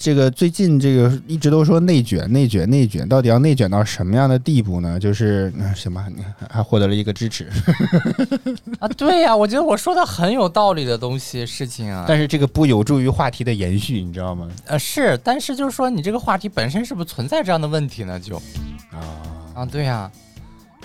[0.00, 4.98] 这个最近这个一直都说内卷内卷内卷，到底要内卷到什么样的地步呢？
[4.98, 6.06] 就是行吧，
[6.48, 7.50] 还获得了一个支持
[8.78, 8.88] 啊！
[8.96, 14.48] 对呀，我觉得我说的很有道理的东西事情啊，但是这个不有助于话题的延续，你知道吗？
[14.64, 18.18] 呃，是，但是就是说你这个话题本身是不是存在这样的问题呢？
[18.18, 18.36] 就
[18.90, 18.96] 啊
[19.54, 20.10] 啊，对呀，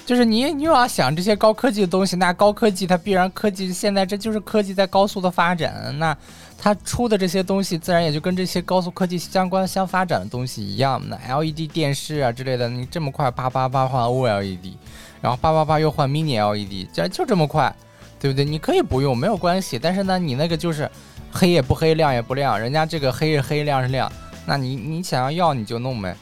[0.05, 6.17] 就是你你又要想这些高科技的东西，那高科技它必然科技现在这就是科技在高速的发展，那。
[6.65, 10.99] 它出的这些东西，自然也就跟这些高速科技相关、相发展的东西一样。
[11.07, 14.73] 那 LED 电视啊之类的，你这么快叭叭叭换 OLED，
[15.21, 17.71] 然后叭叭叭又换 Mini LED，就就这么快，
[18.19, 18.43] 对不对？
[18.43, 19.77] 你可以不用，没有关系。
[19.77, 20.89] 但是呢，你那个就是
[21.31, 24.11] 黑也不黑，亮也不亮，人家这个黑是黑，亮是亮。
[24.47, 26.17] 那你你想要要你就弄呗，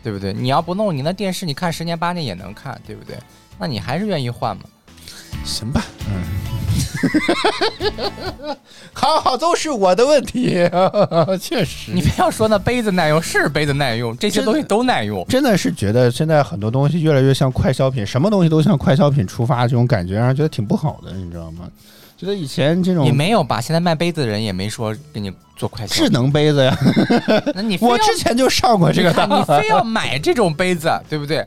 [0.00, 0.32] 对不对？
[0.32, 3.18] 你要不弄，你那电视你看十年八年也能看，对不对？
[3.58, 4.62] 那你还是愿意换吗？
[5.44, 6.57] 行吧，嗯。
[8.92, 10.68] 好好都是我的问题，
[11.40, 11.92] 确实。
[11.92, 15.24] 你不要说那杯子耐用是杯子耐用，这些东西都耐用。
[15.28, 21.68] 真的是觉得现在很多东西越来越像快消品，什么东西都像快消品出发，这种感觉让人觉得挺不好的，你知道吗？
[22.16, 23.60] 觉得以前这种也没有吧？
[23.60, 25.94] 现在卖杯子的人也没说给你做快消。
[25.94, 26.76] 智能杯子呀，
[27.54, 31.46] 那你 我之前就上过这个当，你非要买这种杯子，对不对？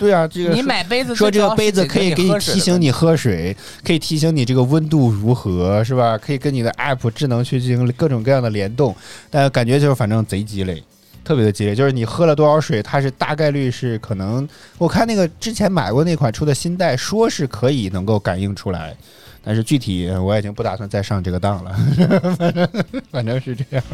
[0.00, 6.16] 对啊，这个你买杯子说这个杯子可以给你提醒你喝水，可以提醒你这个温度如何，是吧？
[6.16, 8.96] 可以跟你的 app 智能去进行各种各样的联动，
[9.28, 10.82] 但感觉就是反正贼鸡肋，
[11.22, 11.74] 特别的鸡肋。
[11.74, 18.96] 就是你喝了多少水，它是大概率是可能，我看那个之前买过那款出的新代，说是可以能够感应出来，
[19.44, 21.76] 但是具体我已经不打算再上这个当了，
[22.38, 22.68] 反正
[23.10, 23.84] 反正是这样。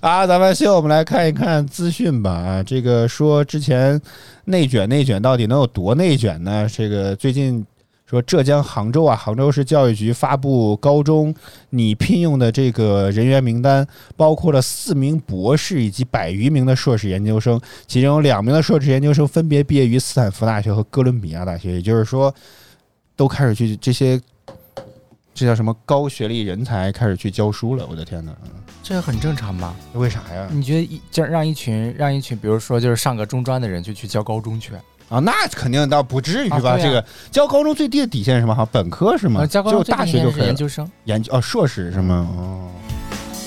[0.00, 2.30] 啊，咱们先，我们来看一看资讯吧。
[2.30, 4.00] 啊，这个说之前
[4.44, 6.68] 内卷内卷到底能有多内卷呢？
[6.72, 7.64] 这个最近
[8.06, 11.34] 说浙江杭州啊，杭州市教育局发布高中
[11.70, 13.86] 拟聘用的这个人员名单，
[14.16, 22.34] 包括了四名博士以及百余名的硕士研究生，其中有两名的硕士研究生分别毕业于斯坦福大学和哥伦比亚大学，也就是说，
[23.16, 24.20] 都开始去这些。
[25.38, 27.86] 这叫什么高学历人才开始去教书了？
[27.88, 28.32] 我的天哪！
[28.82, 29.72] 这很正常吧？
[29.94, 30.48] 为啥呀？
[30.50, 34.72] 你觉得一就让一群让一群，比如说就是上个中专的人就去教高中去
[35.08, 35.20] 啊？
[35.20, 36.56] 那肯定倒不至于吧？
[36.64, 38.52] 啊啊这个教高中最低的底线是什么？
[38.52, 39.40] 好像本科是吗？
[39.42, 42.28] 呃教高中大学就可以研究生，研究哦，硕士是吗？
[42.36, 42.68] 哦，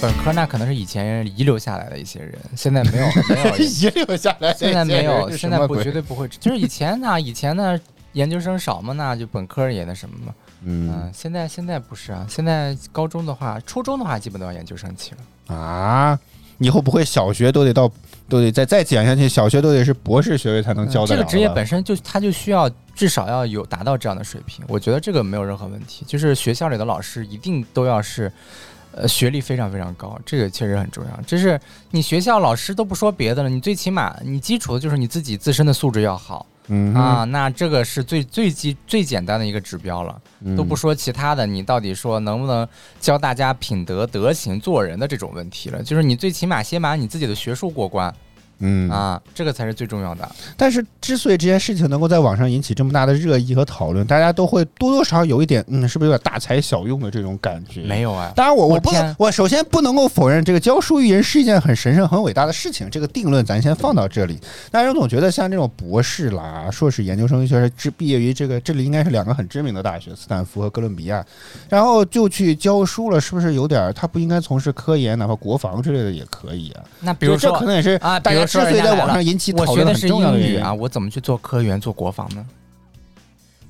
[0.01, 7.77] 本科那可能是以前遗留下来的一些人，现在没有 没有，遗留下来，现在没有，现在不绝对不会， 就是以前呢，以前呢
[8.13, 10.33] 研究生少嘛，那就本科也那什么嘛。
[10.63, 15.55] 嗯嗯，现在现在不是啊，现在高中的话，初中的话基本都要研究生期了。
[15.55, 16.19] 啊，
[16.59, 17.91] 以后不会小学都得到
[18.29, 26.05] 都得再再减下去，小学都得是博士学位才能教得了嗯这个职业本身就他就需要至少要有达到这样的水平，我觉得这个没有任何问题。
[26.07, 28.31] 就是学校里的老师一定都要是，
[28.91, 31.21] 呃，学历非常非常高，这个确实很重要。
[31.23, 36.45] 就是你学校老师都不说别的了，你最起码你基础的就是你自己自身的素质要好。
[36.73, 40.55] 嗯啊，那这个是最最基最简单的一个指标了，嗯。
[40.55, 42.65] 都不说其他的，你到底说能不能
[42.99, 45.83] 教大家品德、德行、做人的这种问题了？
[45.83, 48.13] 就是你最起码先把你自己的学术过关
[48.61, 50.29] 嗯啊，这个才是最重要的。
[50.55, 57.81] 但是，之所以这件事情能够在网上引起这么大的热议和讨论，大家都会多多少少有一点，嗯，是不是有点大材小用的这种感觉？
[57.83, 64.39] 没有啊，当然我，我不能，我首先不能够否认这个教书育人是一件很神圣、很伟大的事情，这个定论咱先放到这里。
[64.69, 71.25] 但是我总觉得像这种博士啦、硕士研究生，就是只毕业于这个，这里应该是两个很知名的大学，斯坦福和哥伦比亚，
[71.69, 73.91] 然后就去教书了，是不是有点？
[73.93, 76.83] 他不应该从事科研，哪怕国防之类的也可以啊？
[77.01, 82.45] 那比如说这可能也是啊，大家之所以在网上引起讨我学的是论很重要的原因英语啊，我怎么去做科研、做国防呢？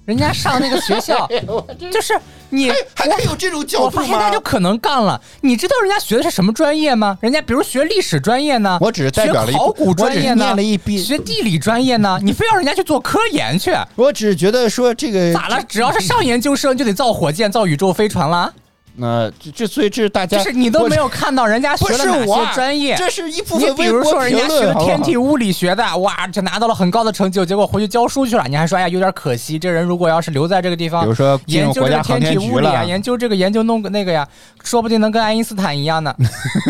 [0.05, 1.29] 人家上那个学校，
[1.91, 5.21] 就是你还有这种角度我发现他就可能干了。
[5.41, 7.15] 你知道人家学的是什么专业吗？
[7.21, 15.63] 人家比如学历史专业呢，我只是代表了一考古专业呢，念了一笔学地理专业呢，你非要人家去做科研去，我只是觉得说这个咋了？
[15.69, 18.51] 只要是上研究生就得造火箭、造宇宙飞船啦？
[18.95, 34.27] 那这这所以这是大家就是你都没有看到人家学不了哪是我啊些专业，这是一部你分比如说，人家学天体物理学的，哇，这拿到了很高的成就，结果回去教书去了，你还说哎呀有点可惜，这人如果要是留在这个地方，比如说研究这个天体物理啊，研究这个研究弄个那个呀，
[34.63, 36.13] 说不定能跟爱因斯坦一样呢，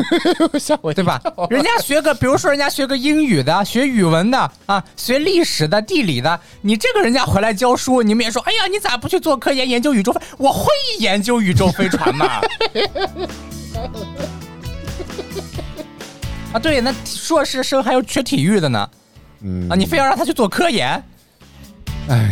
[0.94, 1.20] 对吧？
[1.50, 10.22] 人家学个，比如说人家学个英语的，学语文的啊，学历史的、地理的，你这个人家回来教书，你们也说，哎呀，你咋不去做科研，研究宇宙飞？
[10.38, 10.68] 我会
[11.00, 12.42] 研究宇宙飞船嘛。
[16.54, 18.90] 啊，对，那硕士生还有学体育的呢，
[19.42, 21.02] 嗯啊，你非要让他去做科研，
[22.10, 22.30] 哎。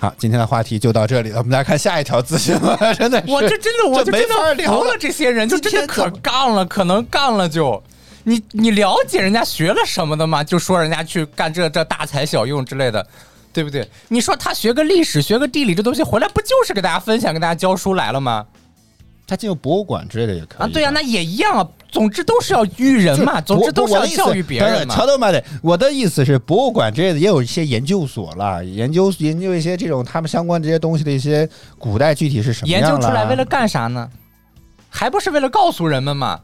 [0.00, 2.78] 好，今天的话题就到这里了，我们来看下一条资讯吧。
[2.94, 7.82] 真的，我这真的，我就没真的法聊了这些人，就真的可杠了，可能杠了就。
[8.22, 10.44] 你你了解人家学了什么的吗？
[10.44, 13.04] 就说人家去干这这大材小用之类的，
[13.52, 13.88] 对不对？
[14.08, 18.46] 你说他学个历史、学个地理这东西回来，不就是给大家分享、给大家教书来了吗？
[19.26, 21.68] 他进入博物馆之类的也可以啊，对呀、那也一样啊。
[21.90, 24.94] 总之都是要育人嘛，总之都是要教育别人嘛。
[24.94, 34.08] 乔豆妈的，我的意思是，博物馆之类的也有一些研究所啦，研究研究一些这种他们相关这些东西的一些古代具体是什么研究出来为了干啥呢？
[34.90, 36.40] 还不是为了告诉人们嘛？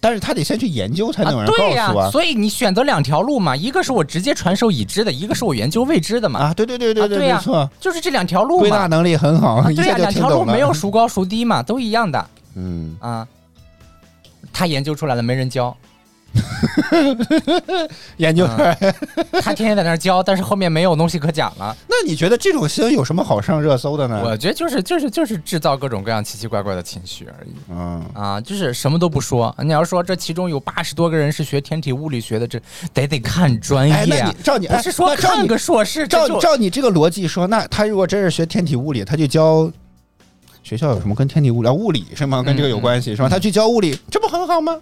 [0.00, 2.10] 但是他得先去研究才能人告诉啊。
[2.10, 6.40] 所以你选择两条路嘛，一个是我直接传授已知的，一个是我研究未知的嘛。
[6.40, 8.60] 啊，对对对对啊对呀没错，就是这两条路嘛。
[8.60, 10.44] 归纳能力很好，一啊对呀、下两条路。
[10.44, 13.26] 没有孰高孰低嘛，都一样的嗯，啊。
[14.52, 15.76] 他研究出来了，没人教，
[18.18, 18.74] 研究出来。
[19.40, 21.76] 他天天在那儿教，但是后面没有东西可讲了。
[21.88, 24.20] 那你觉得这种新闻有什么好上热搜的呢？
[24.24, 29.54] 我觉得就是就是就是制造各种各样奇奇怪怪的情绪而已嗯，啊，就是什么都不说。
[29.62, 32.60] 你要说这其中有八十多个人是学天体物理学的，这
[32.92, 39.70] 得得看专哎，那业啊你，照你不是说看个硕士，照就照你这个逻辑说，那他如果真是学天体物理，他就教
[40.62, 42.42] 学校有什么跟天体物理、啊、物理是吗？
[42.42, 43.28] 跟这个有关系、是吧？
[43.28, 44.76] 他去教物理，这不很好吗？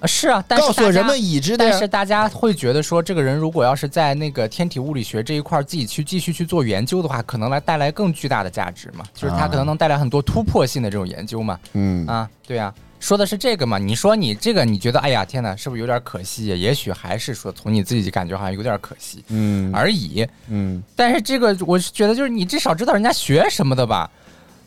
[0.00, 1.68] 啊是啊，告诉人们已知的。
[1.68, 11.58] 但是大家会觉得说，这个人如果要是在那个天体物理学这一块儿自己去继续去做研究的话，可能来带来更巨大的价值嘛，就是他可能能带来很多突破性的这种研究嘛。
[11.72, 13.76] 嗯啊，对啊，说的是这个嘛？
[13.76, 16.46] 你说你这个你觉得，哎呀天哪，是不是有点可惜？
[16.46, 20.24] 也许还是说从你自己感觉好像有点可惜嗯而已。
[20.48, 24.08] 嗯，但是这个我是觉得，就是你至少知道人家学什么的吧。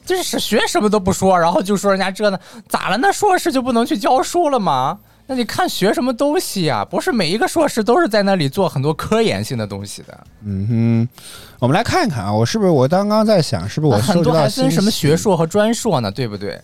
[0.03, 2.97] 就是学什么都不说，然后就说人家这呢，咋了？
[2.97, 4.97] 那硕士就不能去教书了吗？
[5.31, 6.83] 那你看学什么东西呀？
[6.83, 10.23] 不是每一个硕士都是在那里做很多科研性的东西的。
[10.43, 11.09] 嗯哼，
[11.57, 15.31] 我们来看一看啊，我是不是我刚刚在想，是不是我 很多还分什么学硕？
[15.31, 16.11] 硕和专硕呢？
[16.11, 16.59] 对不对？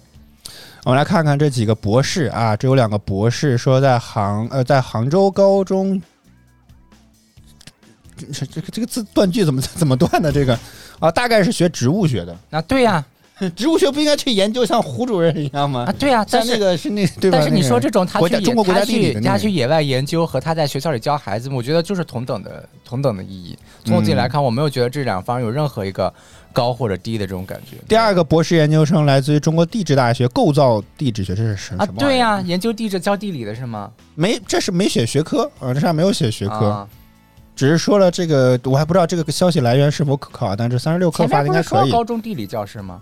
[0.83, 6.01] 我们来看看这几个博士啊，这有两个博士说在杭呃在杭州高中，
[8.17, 10.29] 这这个这个字断句怎么 怎么断的？
[10.29, 10.59] 这个
[10.99, 12.37] 啊，大概是学植物学的。
[12.49, 13.01] 啊，对呀、
[13.55, 15.85] 植物学不应该去研究像胡主任一样吗？
[15.87, 16.59] 啊，对啊、但是那。
[16.59, 17.37] 个是那对吧？
[17.39, 23.57] 但是你说这种他去国家中国国家他地理他去野外研究和他在学校里教孩子们，我觉得就是同等的同等的意义。
[23.85, 26.11] 从我自己来看，我没有觉得这两方有任何一个
[26.51, 27.77] 高或者低的这种感觉。
[27.87, 31.87] 第二个博士研究生来自于中国地质大学构造地质学，这是什么啊？
[31.97, 33.91] 对呀、研究地质教地理的是吗？
[34.15, 36.87] 没，这是没写学科啊，这上没有写学科，啊
[37.55, 41.91] 只是说了这个，我还不知道这个消息来源是否可靠，但这三十六课发的应该可以。
[41.91, 42.99] 高中地理教师吗？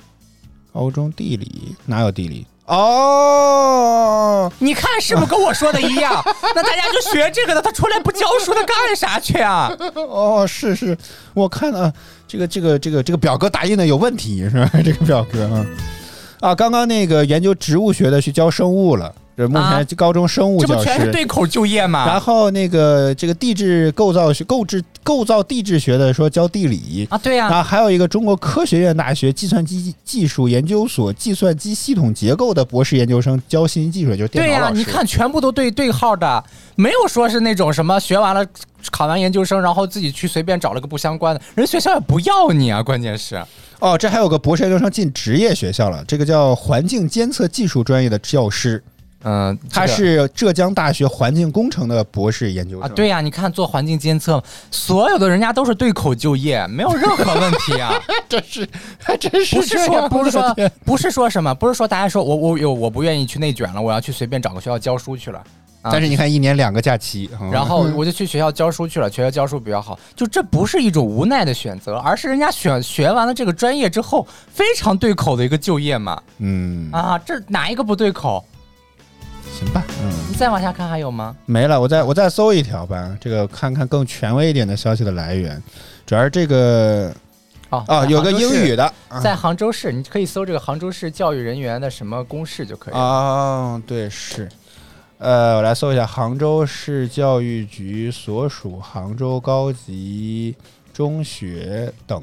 [0.76, 2.46] 高中地理哪有地理？
[2.66, 6.22] 哦，你看是不是跟我说的一样？
[6.54, 9.72] 那大家就学这个的，他出来不教书，他干啥去啊？
[9.96, 10.98] 哦，是是，
[11.34, 11.94] 我看了、
[12.28, 14.70] 这个这个这个这个表格打印的有问题是吧？
[14.84, 15.66] 这个表格啊
[16.42, 20.86] 啊，刚刚那个研究植物学的去教生物了，这目啊前高中生物这不教师。
[20.86, 22.06] 全是对口就业吗？
[22.06, 34.80] 然后那个这个地质构造学、构制构造地质学的说教地理，啊，对呀、然后还有一个中国科学院大学计算机技术研究所计算机系统结构的博士研究生教信息技术，就是电对呀、脑老师。
[34.80, 36.44] 你看全部都对对号的，
[36.76, 38.46] 没有说是那种什么学完了
[38.90, 43.44] 考完研究生，然后自己去随便找了个不相关的，人学校也不要你啊，关键是
[43.80, 48.82] 哦，这还有个博士研究生进职业学校了，这个叫环境监测技术专业的教师，
[49.28, 52.88] 嗯，他是浙江大学环境工程的博士研究生。
[52.88, 57.94] 啊，对呀、你看做环境监测，所有的人家都是对口就业，没有任何问题啊。
[58.30, 58.70] 这是
[59.00, 60.56] 还真是不是说不是说
[60.86, 65.40] 不是说什么，不是说大家说我我有我不愿意去内卷了，我要去随便找个学校教书去了。
[65.82, 76.22] 啊但是你看一年两个假期，嗯然后我就去学校教书去了，学校教书比较好，就这不是一种无奈的选择，而是人家选学完了这个专业之后非常对口的一个就业嘛。
[76.40, 78.44] 嗯，啊，这哪一个不对口？
[79.56, 80.12] 行吧，嗯。
[80.30, 81.34] 你再往下看还有吗？
[81.46, 85.62] 没了，我再我再搜一条吧，这个看看更权威一点的消息的来源。
[86.06, 87.14] 主要是这个
[87.70, 88.94] 哦哦，有个英语的，
[89.24, 93.00] 在杭州市，你可以搜这个杭州市教育人员的什么公示就可以了。
[93.00, 94.50] 啊，对是，
[95.20, 100.54] 呃，我来搜一下杭州市教育局所属杭州高级
[100.94, 102.22] 中学等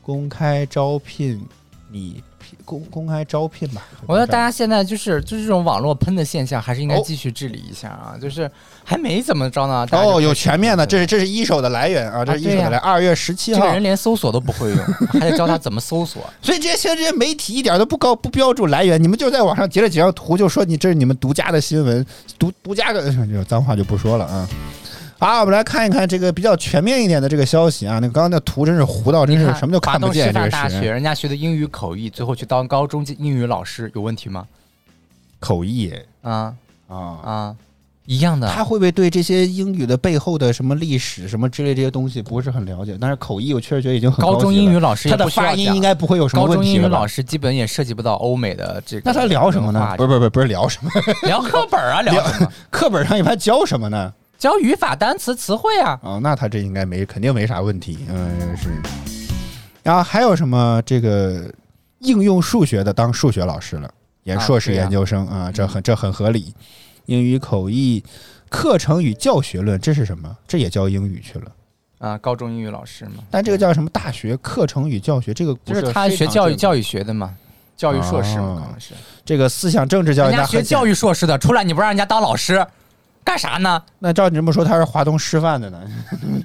[0.00, 1.46] 公开招聘
[1.90, 2.22] 拟
[2.64, 3.82] 公公开招聘吧。
[4.06, 8.16] 我觉得大家现在就是就是这种网络喷的现象，还是应该哦继续治理一下啊！
[8.20, 8.50] 就是
[8.84, 13.72] 还没怎么着呢，哦，有全面的，这是这是一手的来源啊，这是一手的来，二月十七号这个。
[13.72, 14.78] 人连搜索都不会用，
[15.12, 16.22] 还得教他怎么搜索。
[16.42, 22.04] 所以这些现在这些媒体一点都不高不标注来源，你们就在网上截了几张图，就说你这是你们独家的新闻，
[22.38, 24.48] 独独家的 这个脏话就不说了啊。
[25.20, 27.98] 好，我们来看一看这个比较全面一点的这个消息啊。
[28.00, 30.32] 那刚刚那图真是糊到，真是什么都看不见。
[30.32, 34.46] 东师范这个大学人家学的英语口译，最后去当高中英语老师，有问题吗？
[35.38, 35.92] 口译
[36.22, 36.54] 啊
[36.88, 36.96] 啊。
[37.22, 37.56] 啊，
[38.06, 38.48] 一样的。
[38.48, 42.96] 他会不会对这些英语的背后的什么历史什么之类这些东西不是很了解？
[42.98, 49.02] 但是口译我确实觉得已经很高中级了英语老师他的发音应该不会有什么问题了吧英语老师基本也涉及不到欧美的这个。
[49.04, 49.94] 那他聊什么呢？
[49.98, 50.90] 不是不是不是不是聊什么？
[51.28, 52.50] 聊课本啊，聊什么？
[52.72, 54.14] 课本上一般教什么呢？
[54.40, 56.00] 教语法、单词、词汇啊。
[56.02, 58.70] 哦，那他这应该没肯定没啥问题，嗯是。
[59.82, 61.52] 然后还有什么这个
[61.98, 66.54] 应用数学的当数学老师了，研硕士研究生啊，这很这很合理。
[67.04, 68.02] 英语口译
[68.48, 70.34] 课程与教学论，这是什么？
[70.48, 71.52] 这也教英语去了。
[71.98, 75.34] 啊，高中英语老师嘛，但这个叫什么大学课程与教学？
[75.34, 77.34] 这个不就是他学教育教育学的嘛，
[77.76, 78.94] 教育硕士嘛，哦可能是。
[79.22, 82.66] 这个思想政治教育，人家学教育硕士的，出来你不让人家当老师，
[83.24, 83.82] 干啥呢？
[83.98, 85.80] 那照你这么说，他是华东师范的呢？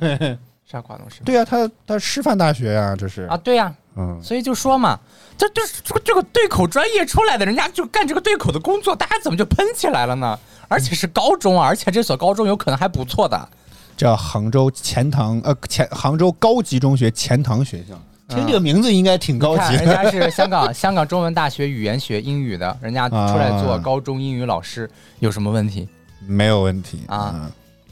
[0.65, 1.25] 啥华东师范？
[1.25, 4.99] 对呀、他他师范大学呀、这是啊，对呀、嗯，所以就说嘛，
[5.37, 10.37] 这就是这个这个对口专业出来的，人家就干这个对口的工作，大家怎么就喷起来了呢？
[10.67, 13.49] 而且是高中啊，而且这所高中有可能还不错的。
[13.95, 17.95] 叫杭州钱塘呃钱杭州高级中学钱塘学校，
[18.27, 25.87] 听这个名字应该挺高级人家是香港 香港中文大学语言学英语的，人家出来做啊高中英语老师有什么问题？
[26.27, 27.51] 没有问题啊嗯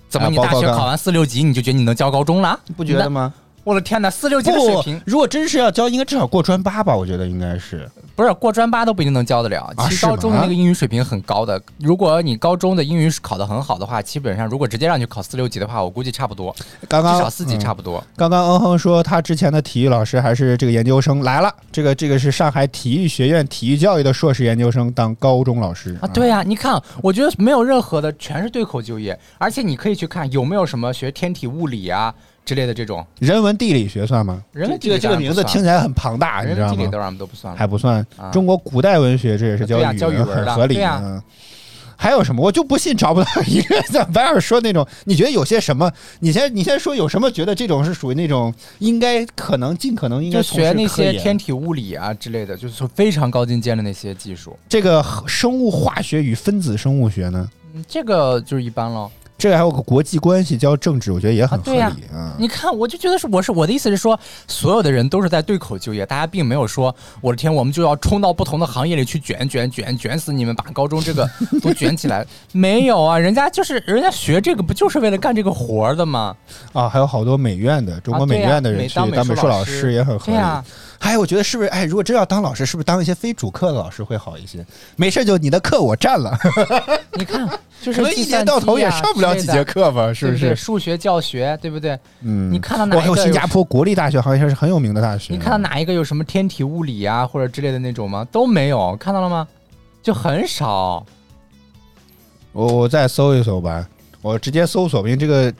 [0.10, 2.60] 怎么你大学考完四六级你就觉得你能教高中了？
[2.78, 3.34] 不觉得吗？
[3.64, 6.96] 我的天哪，四六级的水平，如果真是要教，应该至少过专八吧？
[6.96, 7.90] 我觉得应该是。
[8.16, 9.74] 不是过专八都不一定能教得了。
[9.80, 16.56] 其实高中的那个英语水平很高的，如果你高中的英语考得很好的话，基本上如果直接让你考四六级的话，我估计差不多，
[16.88, 18.04] 刚刚至少四级嗯差不多。
[18.16, 32.14] 刚刚嗯哼说他之前的体育老师还是这个研究生来了，这个这个是上海体育学院体育教育的硕士研究生当高中老师啊，对呀、你看，我觉得没有任何的，全是对口就业，而且你可以去看有没有什么学天体物理啊
[32.46, 34.44] 之类的这种，人文地理学算吗？
[34.52, 36.92] 人文地理这个这个名字听起来很庞大，你知道吗人文地理？
[36.92, 37.58] 当然都不算了。
[37.58, 38.30] 还不算啊。
[38.32, 40.80] 中国古代文学这也是教语教语文的很合理
[41.96, 42.42] 还有什么？
[42.44, 44.86] 我就不信找不到一个像白尔说那种。
[45.06, 45.90] 你觉得有些什么？
[46.20, 54.58] 你先你先说有什么觉得这种是属于那种应该可能尽可能应该就学那些天体物理啊之类的，就是说非常高精尖的那些技术。
[54.68, 57.50] 这个生物化学与分子生物学呢？
[57.74, 59.10] 嗯，这个就是一般喽。
[59.44, 62.34] 这个还有个国际关系教政治，我觉得也很合理啊对呀啊。
[62.40, 64.18] 你看，我就觉得是我是我的意思是说，
[64.48, 71.30] 所有的人都是在对口就业，大家并没有说我的天，我们就要冲到不同的行业里去卷卷卷卷死你们，把高中这个
[71.62, 72.26] 都卷起来。
[72.54, 76.34] 没有啊，人家就是人家学这个不就是为了干这个活儿的吗？
[76.72, 80.40] 啊，还有好多美院的中国美院的人去当美术老师术老师也很合理。
[81.04, 81.70] 对呀还有，我觉得是不是？
[81.70, 84.66] 哎，如果真要当老师，是不是当一些非主课的老师会好一些？
[84.96, 86.38] 没事，就你的课我占了，
[87.14, 87.48] 你看，
[87.82, 90.14] 就是可能一年到头也上不了几节课吧？
[90.14, 90.56] 是不是？
[90.56, 92.00] 数学教学，对不对？
[92.22, 95.34] 嗯，你看到哪一个有新加坡国立大学，好像是很有名的大学。
[95.34, 98.26] 你看到哪一个有什么天体物理啊或者之类的那种吗？
[98.32, 99.48] 都没有，看到了吗？
[100.02, 101.06] 就很少。
[102.52, 103.88] 我我再搜一搜吧，
[104.22, 105.54] 我直接搜索，因为这个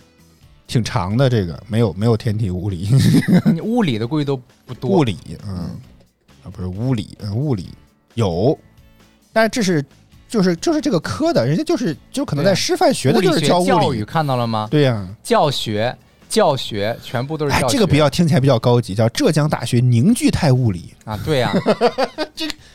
[0.74, 2.90] 挺长的，这个没有没有天体物理，
[3.54, 4.90] 你物理的估计都不多。
[4.90, 5.18] 物理，
[5.48, 5.70] 嗯，
[6.44, 7.70] 啊不是物理，嗯，物理
[8.16, 8.58] 有，
[9.32, 9.86] 但是这是
[10.28, 14.68] 就是就是这个科的，人家就是就可能在师范学的就是教物理，看到了吗？
[14.72, 15.96] 对呀、教学
[16.28, 17.66] 教学全部都是教，学。
[17.66, 21.54] 哎这个比较听起来比较高级，叫浙江大学凝聚态物理，啊，对 呀、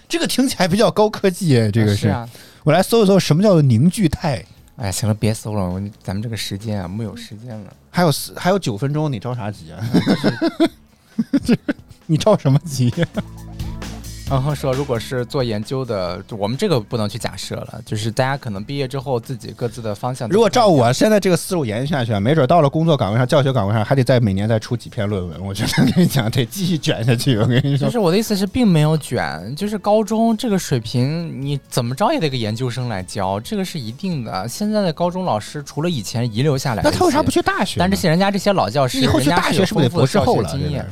[0.08, 2.02] 这个听起来比较高科技哎，这个是。
[2.02, 2.28] 是啊。
[2.64, 4.44] 我来搜一搜什么叫做凝聚态，
[4.78, 7.72] 哎，行了，别搜了，咱们这个时间啊，木有时间了。
[7.90, 9.78] 还有四还有九分钟，你着啥急啊？
[12.06, 12.92] 你着什么急？
[14.30, 20.28] 然后说，如果是做研究的，我们这个不能去假设了，就是大家可能毕业之后自己各自的方向。
[20.28, 25.42] 如果照我现在这个思路延续下去啊，没准到了工作岗位上、教学岗位上，还得再每年再出几篇论文。
[25.42, 27.38] 我觉得 跟你讲，得继续卷下去。
[27.38, 34.46] 我跟你说就，是我的意思是，并没有卷，就是高中这个水平，你怎么着也得个研究生来教，这个是一定的。
[34.46, 37.80] 现在的高中老师，除了以前遗留下来的，那他为啥不去大学呢？
[37.80, 40.50] 但这些人家这些老教师，以后去大学是不是得博士后了？
[40.50, 40.86] 经验。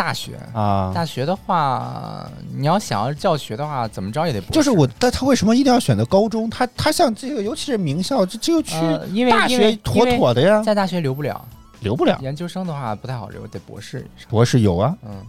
[0.00, 2.26] 大学啊，大学的话，
[2.56, 6.48] 你要想要教学的话，怎么着也得就是我，但他为什么一定要选择高中？
[6.48, 11.46] 他他像这个，尤其是名校，这这就去呃因为大学妥妥的呀，在大学留不了，
[11.80, 12.18] 留不了。
[12.22, 14.08] 研究生的话不太好留，得博士。
[14.30, 15.22] 博士有啊，嗯，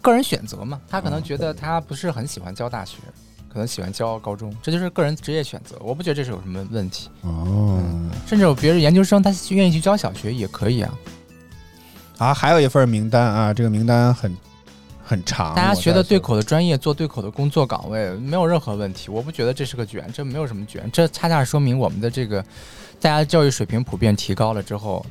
[0.00, 2.98] 个人选择嘛，他可能觉得他不是很喜欢教大学，
[3.52, 5.76] 可能喜欢教高中，这就是个人职业选择。
[5.80, 7.10] 我不觉得这是有什么问题。
[7.22, 7.82] 哦，
[8.28, 10.94] 甚至有别的研究生，他愿意去教小学也可以啊。
[12.18, 14.36] 啊，还有一份名单啊，这个名单很
[15.04, 19.08] 很长，大家学的对口的专业，做对口的工作岗位，没有任何问题。
[19.08, 22.42] 我不觉得这是个卷，这没有什么卷，这恰恰说明我们的这个
[23.00, 25.06] 大家教育水平普遍提高了之后，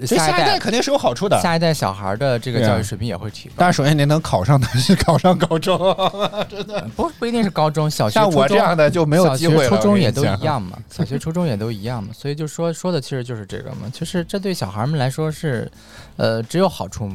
[0.00, 1.40] 这下一代肯定是有好处的。
[1.40, 3.54] 下一代小孩的这个教育水平也会提高。
[3.56, 5.78] 但是首先您能考上大学，考上高中，
[6.50, 9.62] 真的不不一定是高中，小学、像我初中这样的就没有机会了。
[9.64, 15.70] 小学、初中也都一样嘛，小学、初中也都一样嘛，所以就说说的其实就是这个嘛，就是这对小孩们来说是，
[16.16, 17.10] 呃，只有好处，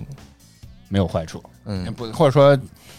[0.89, 2.57] 没有坏处，嗯，不或者说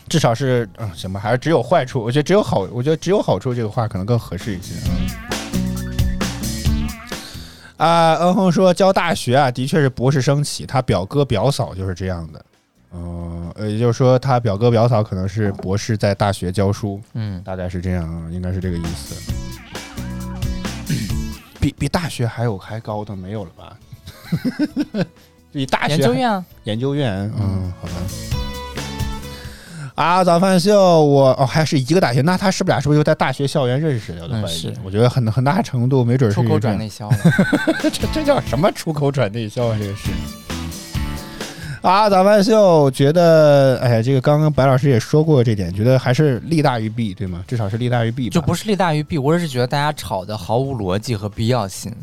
[0.08, 2.02] 至少是嗯行吧，还是只有坏处。
[2.02, 4.74] 我觉得只有好，我觉得只有好处这个话可能更合适一些。
[4.86, 5.31] 嗯。
[7.82, 12.44] 啊，恩哼说教大学啊，的确是博士生起，他表哥表嫂就是这样的。
[12.94, 19.32] 嗯，呃，也就是说，他表哥表嫂可能是博士，在大学教书，嗯，大概是这样啊，应该是这个意思。
[21.58, 23.76] 比比大学还有还高的没有了吧？
[25.50, 28.41] 比大学研究院啊，研究院，嗯，好吧。
[29.95, 34.22] 啊，早饭秀，我哦，还是一个大学，那他是不是俩是不是就在大学校园认识的？
[34.22, 37.16] 我都怀疑，嗯是我觉得很很大程度没准是出口转内销了。
[37.78, 39.76] 这这叫什么出口转内销啊？
[39.78, 40.11] 这个是。
[41.82, 47.45] 啊，早饭秀觉得，哎呀，这个刚刚白老师也说过这点，觉得还是利大于弊，对吗？
[47.47, 48.32] 至少是利大于弊吧。
[48.32, 51.95] 就不是利大于弊，我只是觉得大家吵的毫无逻辑和必要性。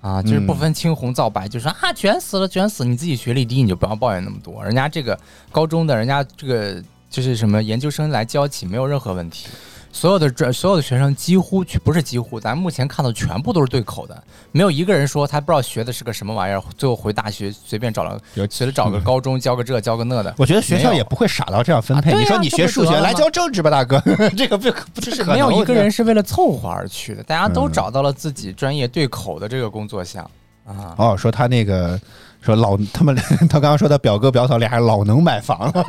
[0.00, 2.84] 啊，就是不分青红皂白，就说啊卷死了，卷死！
[2.84, 4.64] 你自己学历低，你就不要抱怨那么多。
[4.64, 5.18] 人家这个
[5.50, 6.80] 高中的，人家这个
[7.10, 9.48] 就是什么研究生来教起，没有任何问题。
[9.90, 20.32] 所有的专所有的学生几乎不是几乎，咱目前看到全部都是对口的，没有一个人说他不知道学的是个什么玩意儿，最后回大学随便找了随便找个高中教个这教个那的。
[20.36, 22.14] 我觉得学校也不会傻到这样分配。
[22.14, 23.98] 你说你学数学来教政治吧，大哥，
[24.36, 30.22] 这个不不就是可能没有一个人是为了凑合而去的，大家都嗯找到了自己专业对口的这个工作项
[30.66, 30.94] 啊。
[30.98, 31.98] 哦，说他那个
[32.42, 33.16] 说老他们
[33.48, 35.84] 他刚刚说他表哥表嫂俩老能买房了，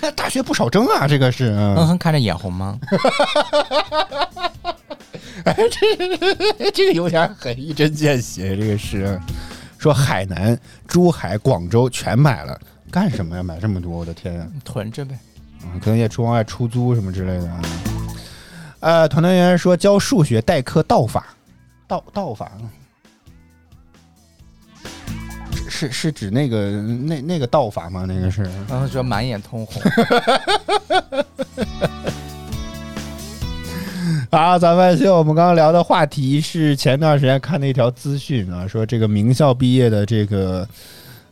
[0.00, 1.50] 看大学不少争啊，这个是。
[1.52, 2.78] 哼嗯哼看着眼红吗？
[6.74, 8.56] 这个有点狠，一针见血。
[8.56, 9.20] 这个是
[9.78, 12.58] 说海南、珠海、广州全买了，
[12.90, 13.42] 干什么呀？
[13.42, 14.46] 买这么多，我的天啊！
[14.64, 15.18] 囤着呗。
[15.64, 17.60] 嗯，可能也出往外出租什么之类的啊。
[18.80, 21.26] 呃，团队员说教数学代课道法，
[21.86, 22.52] 道道法
[25.78, 28.04] 是是是指那个那那个道法吗？
[28.08, 29.80] 那个是然后觉得满眼通红。
[34.30, 40.68] 好，咱们就我们刚刚聊的话题是前段时间看的一条资讯啊，说这个名校毕业的这个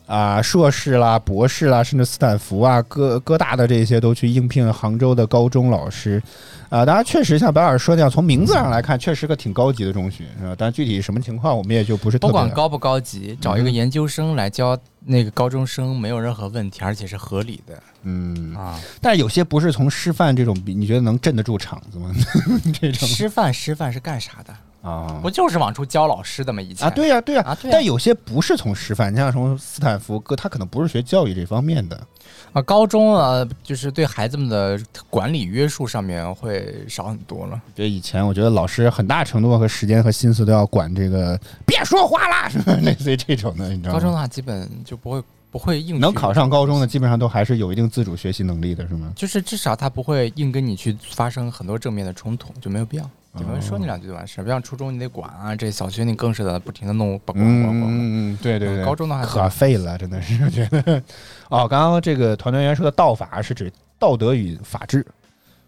[0.07, 6.23] 啊硕士啦、博士啦，甚至斯坦福啊、各各大的这些都去应聘杭州的高中老师
[6.69, 6.85] 啊。
[6.85, 10.55] 当然，确实像白老师说那样，从名字上来看，确实个挺高级的中学啊。
[10.57, 14.79] 但具体什么情况，我们也就不是特别不管高不高级，找一个嗯研究生来教
[15.09, 18.81] 那个高中生没有任何问题，而且是合理的嗯，啊。
[19.01, 22.13] 但是有些不是从师范这种，你觉得能镇得住场子吗？
[22.81, 24.55] 这种师范师范是干啥的？
[24.83, 26.63] 啊不就是往出教老师的吗？
[26.63, 32.07] 以前啊，对呀、对呀、啊对呀但有些不是从师范，你像从斯坦福，哥他可能不是学教育这方面的。
[32.53, 37.61] 啊，高中啊，就是对孩子们的管理约束上面会少很多了。
[37.75, 43.99] 就以前我觉得老师很大程度和时间和心思都要管这个，别说话啦，什么类似于这种的，你知道吗？
[43.99, 49.13] 高中的话，基本就不会不会硬能考上高中的，基本上都还是有一定自主学习能力的，是吗？
[49.17, 53.11] 就是至少他不会硬跟你去发生很多正面的冲突，就没有必要。
[53.39, 57.93] 就没有说你哦两句就完事儿，不像初中你得管啊，这小学你更是的不停的弄，管管嗯管管。
[57.93, 58.83] 嗯嗯，对对对。
[58.83, 61.03] 高中的话可废了，真的是我觉得。
[61.51, 65.07] 哦，刚刚这个团队员说的道法是指道德与法治，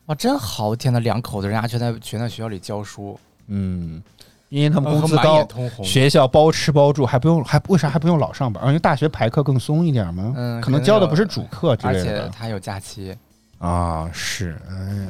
[0.07, 0.75] 哇，真好！
[0.75, 4.03] 天呐，两口子人家全在全在学校里教书，嗯，
[4.49, 5.47] 因为他们工资高
[5.83, 8.65] 学校包吃包住，还不用还为啥还不用老上班？
[8.67, 10.33] 因为大学排课更松一点吗？
[10.37, 13.15] 嗯可能教的不是主课之而类的且他有假期。
[13.59, 14.09] 啊。
[14.13, 15.09] 是，哎呀，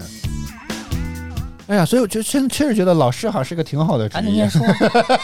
[1.68, 4.48] 哎呀，所以我就确确实觉得老师好像是个挺好的职业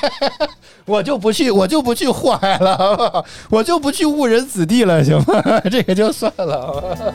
[0.87, 3.25] 我就不去，我就不去祸害了，好不好？
[3.51, 5.61] 我就不去误人子弟了，行吗？
[5.71, 7.13] 这个就算了。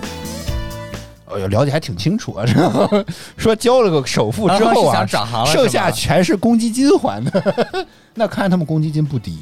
[1.29, 2.45] 哎呦，了解还挺清楚啊！
[3.37, 7.85] 说交了个首付之后后啊想，转行，剩下全是公积金还的。
[8.15, 9.39] 那看来他们公积金不低。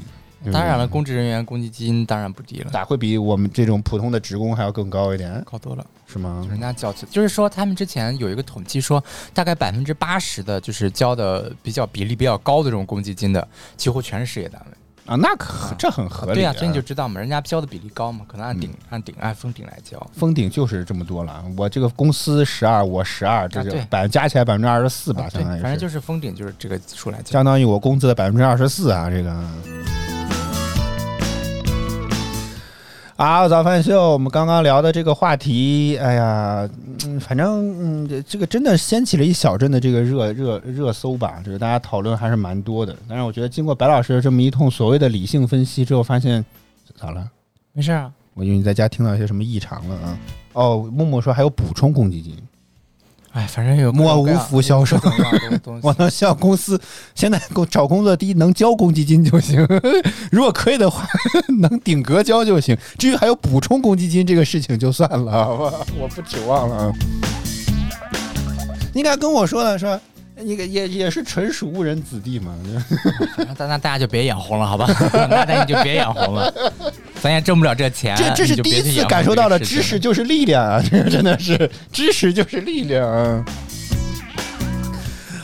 [0.54, 5.44] 当然了，公职人员公积金当然不低了，咋会比我们这种普通的职工还要更高一点？
[5.44, 5.86] 高多了。
[6.06, 6.46] 是吗？
[6.50, 14.77] 人家交，就是说他们之前有一个统计说，大概百分之八十的，就是交的比较比例比较高的这种公积金的，几乎全是事业单位。
[15.08, 16.54] 啊，那可这很合理、对呀、啊。
[16.58, 19.98] 所以你就知道嘛，人家交的比例高嘛，可能按顶、按顶按封顶来交。
[20.14, 21.44] 封顶就是这么多了。
[21.58, 27.32] 我这个公司十二，我十二，这就啊对百加起来百分之二十四吧，相当于，反正就是封顶就是这个数来交。
[27.32, 30.17] 相当于我工资的百分之二十四啊，这个。
[33.20, 36.70] 好，早饭秀，我们刚刚聊的这个话题，哎呀，
[37.04, 42.96] 嗯，反正嗯，这这个真的掀起了一小阵的这个热热热搜吧，就是大家讨论还是蛮多的。
[43.10, 46.46] 但是我觉得经过白老师这么一通所谓的理性分析之后，发现
[46.96, 47.28] 咋了？
[47.74, 50.20] 没事啊，我以为你在家听到一些什么异常了啊？
[50.54, 52.38] 哦，木木说还有补充公积金，
[53.38, 55.00] 哎，反正有各莫无福消受
[55.84, 56.82] 我能向公司
[57.14, 59.64] 现在工找工作，第一能交公积金就行，
[60.32, 61.08] 如果可以的话，
[61.60, 62.76] 能顶格交就行。
[62.98, 66.92] 至于还有补充公积金这个事情，就算了，好吧， 我不指望了啊。
[68.96, 70.00] 应该跟我说的说，
[70.42, 72.56] 你个也也是纯属误人子弟嘛。
[73.60, 74.88] 那那大家就别眼红了，好吧？
[75.14, 76.52] 那那你就别眼红了，
[77.28, 78.16] 咱也挣不了这钱。
[78.16, 80.82] 这这是第一次感受到了知识就是力量啊！
[80.82, 83.44] 这 个真的是知识就是力量啊！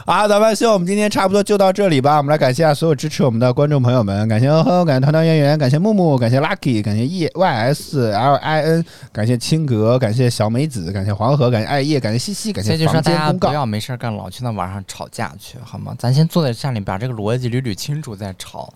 [0.06, 2.16] 好，早饭秀，我们今天差不多就到这里吧。
[2.18, 13.54] 我们来感谢一下所有支持我们的观众朋友们，感谢哼哼，感谢团团圆圆，感谢木木，感谢 Lucky，感谢 E Y S L I N，感谢青格，感谢小梅子，感谢黄河，感谢艾叶，感谢西西，感谢房大家不间公告。
[13.54, 15.94] 要没事干，老去那网上吵架去，好吗？
[16.00, 18.74] 咱先坐在家里把这个逻辑捋捋清楚再吵。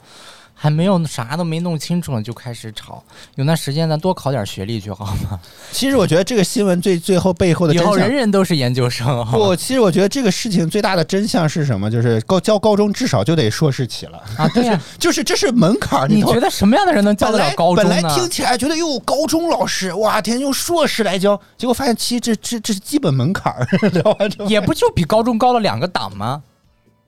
[0.60, 3.03] 还没有啥都没弄清楚呢就开始吵，
[3.36, 5.39] 有那时间咱多考点学历去好吗？
[5.72, 11.91] 其实我觉得这个新闻最最后背后的真相以后人人都是研究生，不，其实我觉得这个事情最大的真相是什么？
[11.91, 16.08] 就是高教高中至少就得硕士起了，啊，对呀、 就是这是门槛儿。
[16.08, 18.01] 你觉得什么样的人能教得了高中本来？
[18.16, 26.41] 听起来觉得哟，高中老师哇天用硕士来教，结果发现其实这这这是基本门槛儿，聊完之后也不就比高中高了两个档吗？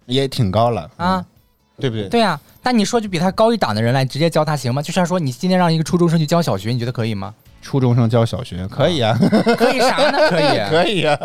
[0.06, 1.24] 也挺高了啊，
[1.80, 2.08] 对不对？
[2.10, 4.82] 对啊、但你说句比他高一档的人来直接教他行吗？
[4.82, 7.34] 就像说你今天让一个初中生去教小学，你觉得可以吗？
[7.62, 9.18] 初中生教小学可以啊，
[9.58, 10.18] 可以啥呢？
[10.32, 11.18] 可以，可以啊，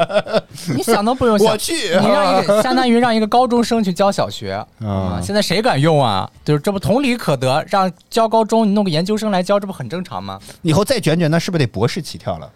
[0.75, 1.49] 你想都不用想。
[1.53, 6.29] 我去你让一个相当于让一个高中生去教小学啊啊，现在谁敢用啊？
[6.45, 10.41] 就是这不同理可得，让教高中，你弄个研究生来教，这不很正常吗？
[10.63, 12.51] 以后再卷卷，那是不是得博士起跳了？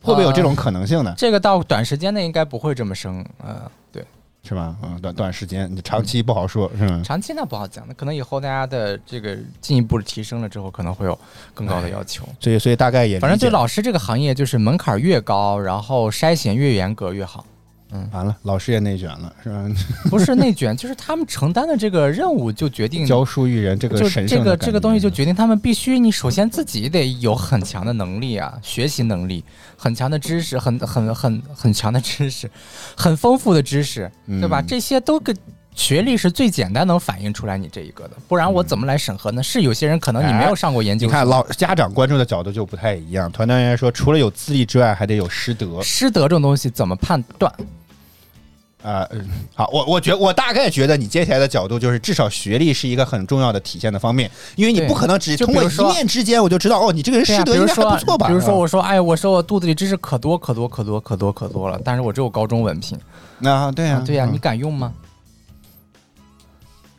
[0.00, 1.12] 会不会有这种可能性呢？
[1.16, 4.04] 这个到短时间内应该不会这么升，呃，对，
[4.42, 4.74] 是吧？
[4.82, 7.02] 嗯，短短时间，你长期不好说，是吧？
[7.04, 11.18] 长期那不好讲，那可能以后大家的这个进一步提升了之后，可能会有
[11.52, 12.24] 更高的要求。
[12.40, 17.44] 所以，所以大概也反正对老师这个行业，就是门槛越高，然后筛选越严格越好。
[18.12, 19.66] 完了，老师也内卷了，是吧？
[20.10, 29.42] 不是内卷，就是他们承担的这个任务就决定 教书育人这个就神圣这个这个东西就决定他们必须，你首先自己得有很强的能力啊，学习能力，
[29.76, 32.50] 很强的知识，很很很很强的知识，
[32.96, 34.60] 很丰富的知识，对吧？
[34.60, 35.34] 嗯这些都跟
[35.74, 39.40] 学历是最简单能反映出来你这一个的，不然我怎么来审核呢？
[39.40, 43.30] 是有些人可能你没有上过研究看老家长关注的角度就不太一样。
[43.30, 47.52] 团团圆圆说，除了有资历之外，还得有师德师德这种东西怎么判断？
[48.82, 58.28] 啊、嗯好，我我觉我大概觉得你接下来的角度就是，至少学历是一个很重要的体现的方面，因为你不可能只通过一就比如说面之间我就知道哦，你这个人、师德应该还不错吧？
[58.28, 62.96] 比如说啊我说，哎，我说我肚子里知识可多可多可多可多可多了，但是我只有高中文凭。
[63.42, 64.92] 啊，对呀、啊，对呀、嗯你敢用吗？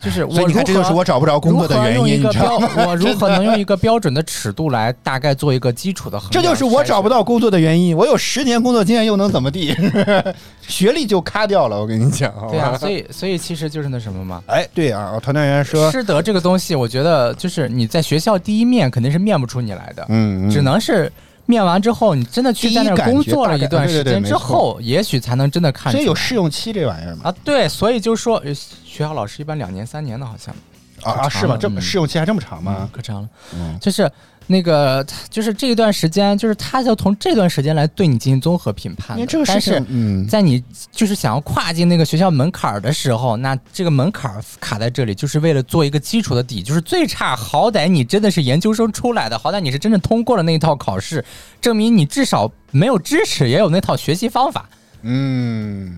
[0.02, 2.70] 就是我你看，这如何就是我找不着工作的原因，你知道吗？
[2.88, 6.50] 我如何能用一个标准的尺度来大概做一个基础的衡量这？
[6.50, 7.20] 就是我找不到。
[7.30, 7.96] 工作的原因。
[7.96, 9.76] 我有十年工作经验，又能怎么地？
[10.68, 12.34] 学历就卡掉了，我跟你讲。
[12.50, 14.42] 对啊，所以所以其实就是那什么嘛。
[14.48, 21.12] 哎，对啊，团团圆圆说，师德这个东西，我觉得就是你在学校第一面肯定是面不出你来的，嗯，嗯只能是
[21.50, 26.00] 面完之后，你真的去在那儿工作了一段时间之后，也许才能真的看出来。
[26.00, 27.24] 所以有试用期这玩意儿吗？
[27.26, 30.54] 啊，对，所以就说呃学校老师一般两年三年的，好像
[31.02, 31.58] 啊啊，是吗？
[31.60, 32.90] 这么嗯试用期还这么长嗯吗？
[32.94, 33.30] 可长了。
[33.56, 34.10] 嗯，就是
[34.52, 39.24] 那个，就是这一段时间，就是他要从这段时间来对你进行综合评判的。
[39.28, 51.24] 这个但是，嗯，在你就是想要跨进那个学校门槛儿的时候，那这个门槛儿卡在这里，就是为了做一个基础的底，就是最差，好歹你真的是研究生出来的，好歹你是真正通过了那一套考试，
[51.62, 54.68] 证明你至少没有知识，也有那套学习方法。
[55.04, 55.94] 嗯，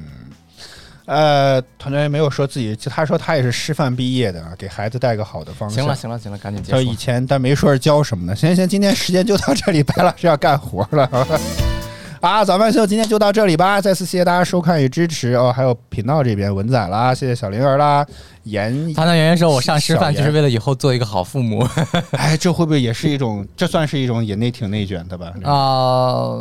[1.11, 5.79] 呃，团队没有说自己，就他说他也是师范毕业的，给孩子带个好的方向。
[5.79, 6.95] 行了，行了，行了，赶紧结他以。
[6.95, 8.33] 前但没说是教什么的。
[8.33, 11.09] 行行，今天时间就到这里，白老师要干活了。
[12.21, 13.81] 啊，早饭秀今天就到这里吧！
[13.81, 18.05] 再次谢谢大家收看与支持哦，还有频道这边文仔啦，谢谢小灵儿啦，
[18.43, 21.67] 严，唐唐圆圆说：“我上师范就是为了以后做一个好父母。
[22.13, 23.45] 哎，这会不会也是一种？
[23.57, 25.33] 这算是一种也内挺内卷的吧？
[25.43, 26.37] 啊、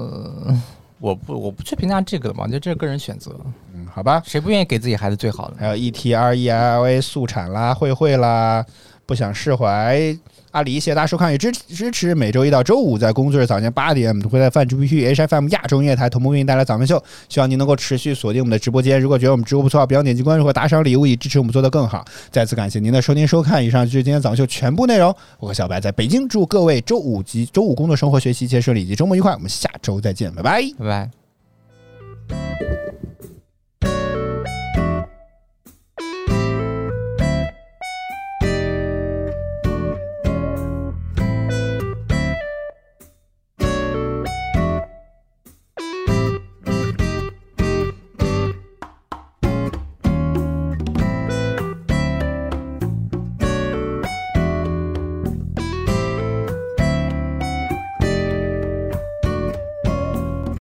[1.01, 3.35] 我不，我不去评价这个的嘛，我觉得这是个人选择，
[3.75, 4.23] 嗯，好吧。
[4.25, 5.57] 谁不愿意给自己孩子最好的？
[5.59, 8.65] 还有 E T R E L A 速产啦，慧慧啦，
[9.07, 10.17] 不想释怀。
[10.53, 19.01] 阿里，谢谢大家收看与支支持，每周一到周五在工作日早间八点，我们会在泛珠 B P H F M 亚洲音乐台同步运营带来早间秀，希望您能够持续锁定我们的直播间。
[19.01, 22.05] 如果觉得我们直播不错，不要点击关注或打赏礼物以支持我们做的更好。
[22.31, 25.15] 再次感谢您的收听收看，以上就是今天早上秀全部内容。
[25.39, 31.11] 我和小白在北京祝各位周五及周五工作、生活、学习一切顺利以及周末愉快，我们下周再见，拜拜，拜拜。